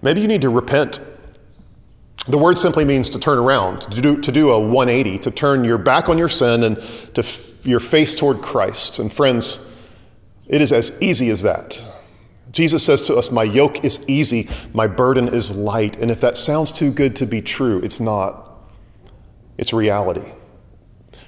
maybe 0.00 0.20
you 0.20 0.28
need 0.28 0.42
to 0.42 0.48
repent. 0.48 1.00
The 2.28 2.38
word 2.38 2.58
simply 2.58 2.84
means 2.84 3.08
to 3.10 3.20
turn 3.20 3.38
around, 3.38 3.82
to 3.82 4.00
do, 4.00 4.20
to 4.20 4.32
do 4.32 4.50
a 4.50 4.58
180, 4.58 5.18
to 5.20 5.30
turn 5.30 5.62
your 5.62 5.78
back 5.78 6.08
on 6.08 6.18
your 6.18 6.28
sin 6.28 6.64
and 6.64 6.76
to 7.14 7.20
f- 7.20 7.64
your 7.64 7.78
face 7.78 8.16
toward 8.16 8.42
Christ. 8.42 8.98
And 8.98 9.12
friends, 9.12 9.64
it 10.48 10.60
is 10.60 10.72
as 10.72 11.00
easy 11.00 11.30
as 11.30 11.42
that. 11.42 11.80
Jesus 12.50 12.82
says 12.82 13.02
to 13.02 13.14
us, 13.14 13.30
My 13.30 13.44
yoke 13.44 13.84
is 13.84 14.08
easy, 14.08 14.48
my 14.72 14.86
burden 14.86 15.28
is 15.28 15.56
light. 15.56 15.96
And 15.98 16.10
if 16.10 16.20
that 16.22 16.36
sounds 16.36 16.72
too 16.72 16.90
good 16.90 17.14
to 17.16 17.26
be 17.26 17.42
true, 17.42 17.80
it's 17.80 18.00
not. 18.00 18.42
It's 19.56 19.72
reality. 19.72 20.32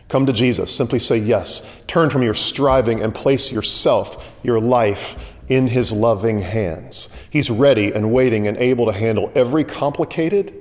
Come 0.08 0.26
to 0.26 0.32
Jesus. 0.32 0.74
Simply 0.74 0.98
say 0.98 1.18
yes. 1.18 1.82
Turn 1.86 2.10
from 2.10 2.22
your 2.22 2.34
striving 2.34 3.02
and 3.02 3.14
place 3.14 3.52
yourself, 3.52 4.36
your 4.42 4.58
life, 4.58 5.34
in 5.48 5.66
His 5.66 5.92
loving 5.92 6.40
hands. 6.40 7.08
He's 7.30 7.50
ready 7.50 7.92
and 7.92 8.12
waiting 8.12 8.46
and 8.46 8.56
able 8.56 8.86
to 8.86 8.92
handle 8.92 9.30
every 9.34 9.64
complicated, 9.64 10.57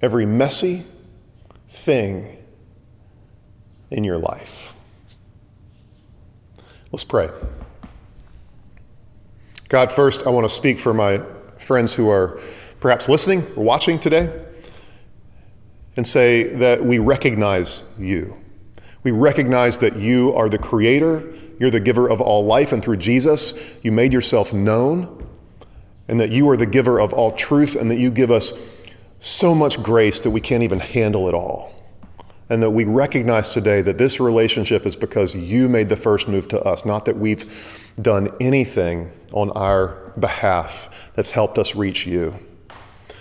every 0.00 0.26
messy 0.26 0.84
thing 1.68 2.36
in 3.90 4.04
your 4.04 4.18
life. 4.18 4.74
Let's 6.92 7.04
pray. 7.04 7.28
God, 9.68 9.90
first, 9.92 10.26
I 10.26 10.30
want 10.30 10.44
to 10.44 10.54
speak 10.54 10.78
for 10.78 10.94
my 10.94 11.20
friends 11.58 11.94
who 11.94 12.08
are 12.08 12.40
perhaps 12.80 13.08
listening 13.08 13.42
or 13.56 13.64
watching 13.64 13.98
today. 13.98 14.30
and 15.98 16.06
say 16.06 16.44
that 16.44 16.84
we 16.84 17.00
recognize 17.00 17.82
you. 17.98 18.38
We 19.02 19.10
recognize 19.10 19.80
that 19.80 19.96
you 19.96 20.32
are 20.32 20.48
the 20.48 20.56
creator, 20.56 21.34
you're 21.58 21.72
the 21.72 21.80
giver 21.80 22.08
of 22.08 22.20
all 22.20 22.44
life, 22.44 22.70
and 22.70 22.80
through 22.80 22.98
Jesus, 22.98 23.76
you 23.82 23.90
made 23.90 24.12
yourself 24.12 24.54
known, 24.54 25.26
and 26.06 26.20
that 26.20 26.30
you 26.30 26.48
are 26.50 26.56
the 26.56 26.66
giver 26.66 27.00
of 27.00 27.12
all 27.12 27.32
truth, 27.32 27.74
and 27.74 27.90
that 27.90 27.98
you 27.98 28.12
give 28.12 28.30
us 28.30 28.52
so 29.18 29.54
much 29.54 29.82
grace 29.82 30.20
that 30.20 30.30
we 30.30 30.40
can't 30.40 30.62
even 30.62 30.80
handle 30.80 31.28
it 31.28 31.34
all. 31.34 31.74
And 32.50 32.62
that 32.62 32.70
we 32.70 32.84
recognize 32.84 33.50
today 33.50 33.82
that 33.82 33.98
this 33.98 34.20
relationship 34.20 34.86
is 34.86 34.96
because 34.96 35.36
you 35.36 35.68
made 35.68 35.90
the 35.90 35.96
first 35.96 36.28
move 36.28 36.48
to 36.48 36.60
us, 36.62 36.86
not 36.86 37.04
that 37.04 37.16
we've 37.16 37.92
done 38.00 38.28
anything 38.40 39.12
on 39.32 39.50
our 39.50 40.12
behalf 40.18 41.10
that's 41.14 41.30
helped 41.30 41.58
us 41.58 41.74
reach 41.76 42.06
you. 42.06 42.34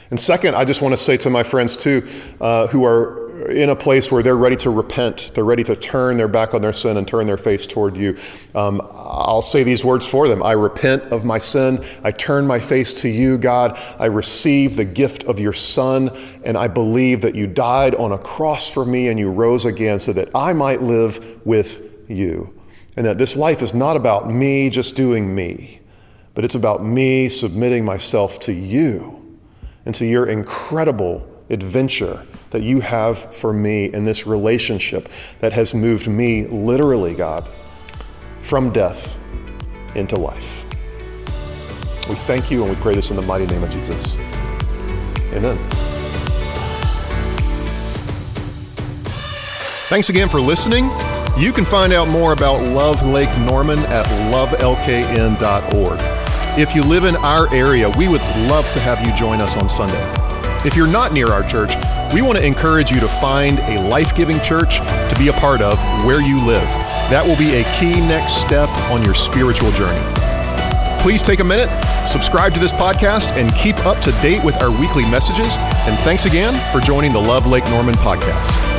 And 0.10 0.20
second, 0.20 0.56
I 0.56 0.64
just 0.64 0.82
want 0.82 0.94
to 0.94 0.98
say 0.98 1.18
to 1.18 1.30
my 1.30 1.44
friends 1.44 1.76
too, 1.76 2.08
uh, 2.40 2.68
who 2.68 2.86
are 2.86 3.27
in 3.50 3.70
a 3.70 3.76
place 3.76 4.12
where 4.12 4.22
they're 4.24 4.38
ready 4.38 4.56
to 4.58 4.70
repent, 4.70 5.32
they're 5.34 5.44
ready 5.44 5.64
to 5.64 5.76
turn 5.76 6.18
their 6.18 6.28
back 6.28 6.54
on 6.54 6.62
their 6.62 6.74
sin 6.74 6.98
and 6.98 7.08
turn 7.08 7.26
their 7.26 7.38
face 7.38 7.68
toward 7.68 7.96
you. 7.96 8.16
Um, 8.56 8.82
I'll 8.94 9.42
say 9.42 9.64
these 9.64 9.84
words 9.84 10.08
for 10.08 10.28
them 10.28 10.44
I 10.44 10.54
repent 10.54 11.04
of 11.14 11.26
my 11.26 11.38
sin. 11.38 11.84
I 12.04 12.12
turn 12.12 12.48
my 12.48 12.60
face 12.60 12.94
to 12.96 13.10
you, 13.10 13.38
God. 13.38 13.78
I 14.00 14.06
receive 14.06 14.76
the 14.76 14.86
gift 14.86 15.24
of 15.24 15.40
your 15.40 15.54
Son, 15.54 16.10
and 16.44 16.58
I 16.58 16.68
believe 16.68 17.22
that 17.22 17.36
you 17.36 17.48
died 17.48 17.96
on 17.96 18.12
a 18.12 18.18
cross 18.18 18.72
for 18.72 18.86
me 18.86 19.08
and 19.08 19.20
you 19.20 19.32
rose 19.32 19.66
again 19.66 20.00
so 20.00 20.14
that 20.14 20.30
I 20.36 20.54
might 20.54 20.82
live 20.82 21.46
with 21.46 22.10
you. 22.10 22.54
And 22.96 23.06
that 23.06 23.18
this 23.18 23.36
life 23.36 23.62
is 23.62 23.74
not 23.74 23.96
about 23.96 24.30
me 24.30 24.70
just 24.70 24.96
doing 24.96 25.34
me, 25.36 25.82
but 26.34 26.44
it's 26.44 26.56
about 26.56 26.84
me 26.84 27.30
submitting 27.30 27.86
myself 27.86 28.40
to 28.42 28.54
you 28.54 29.38
and 29.86 29.94
to 29.96 30.06
your 30.06 30.26
incredible 30.26 31.28
adventure 31.50 32.26
that 32.52 32.62
you 32.62 32.80
have 32.80 33.18
for 33.18 33.54
me 33.54 33.86
in 33.94 34.06
this 34.06 34.26
relationship 34.28 35.10
that 35.40 35.54
has 35.54 35.74
moved 35.74 36.08
me 36.08 36.48
literally, 36.48 37.14
God, 37.14 37.48
from 38.42 38.72
death 38.72 39.20
into 39.96 40.18
life. 40.18 40.66
We 42.10 42.16
thank 42.16 42.50
you 42.50 42.64
and 42.64 42.74
we 42.74 42.82
pray 42.82 42.96
this 42.96 43.10
in 43.10 43.16
the 43.16 43.22
mighty 43.22 43.46
name 43.46 43.64
of 43.64 43.70
Jesus. 43.70 44.18
Amen. 45.34 45.58
Thanks 49.90 50.10
again 50.10 50.30
for 50.30 50.40
listening. 50.40 50.90
You 51.38 51.54
can 51.54 51.66
find 51.66 51.94
out 51.94 52.08
more 52.08 52.34
about 52.34 52.64
Love 52.64 53.06
Lake 53.06 53.30
Norman 53.40 53.80
at 53.80 54.06
lovelkn.org. 54.34 56.00
If 56.60 56.74
you 56.74 56.84
live 56.84 57.04
in 57.04 57.16
our 57.18 57.54
area, 57.54 57.90
we 57.90 58.08
would 58.08 58.22
love 58.50 58.72
to 58.72 58.80
have 58.80 59.06
you 59.06 59.16
join 59.16 59.40
us 59.40 59.56
on 59.56 59.70
Sunday. 59.70 60.02
If 60.66 60.76
you're 60.76 60.88
not 60.88 61.14
near 61.14 61.32
our 61.32 61.48
church, 61.48 61.76
we 62.14 62.22
want 62.22 62.38
to 62.38 62.46
encourage 62.46 62.92
you 62.92 63.00
to 63.00 63.08
find 63.08 63.60
a 63.60 63.82
life 63.88 64.16
giving 64.16 64.40
church 64.42 64.80
to 64.80 65.16
be 65.18 65.28
a 65.28 65.34
part 65.34 65.62
of 65.62 65.78
where 66.06 66.22
you 66.22 66.44
live. 66.44 66.68
That 67.10 67.26
will 67.26 67.38
be 67.38 67.56
a 67.56 67.64
key 67.80 68.00
next 68.08 68.42
step 68.42 68.70
on 68.90 69.04
your 69.04 69.14
spiritual 69.14 69.72
journey. 69.72 70.04
Please 71.02 71.22
take 71.22 71.40
a 71.40 71.44
minute, 71.44 71.70
subscribe 72.08 72.54
to 72.54 72.60
this 72.60 72.72
podcast, 72.72 73.34
and 73.34 73.54
keep 73.56 73.78
up 73.86 74.02
to 74.02 74.12
date 74.22 74.44
with 74.44 74.56
our 74.62 74.72
weekly 74.72 75.04
messages. 75.10 75.56
And 75.88 75.98
thanks 76.00 76.26
again 76.26 76.60
for 76.74 76.82
joining 76.84 77.14
the 77.14 77.20
Love 77.20 77.48
Lake 77.48 77.64
Norman 77.66 77.96
podcast. 77.96 78.77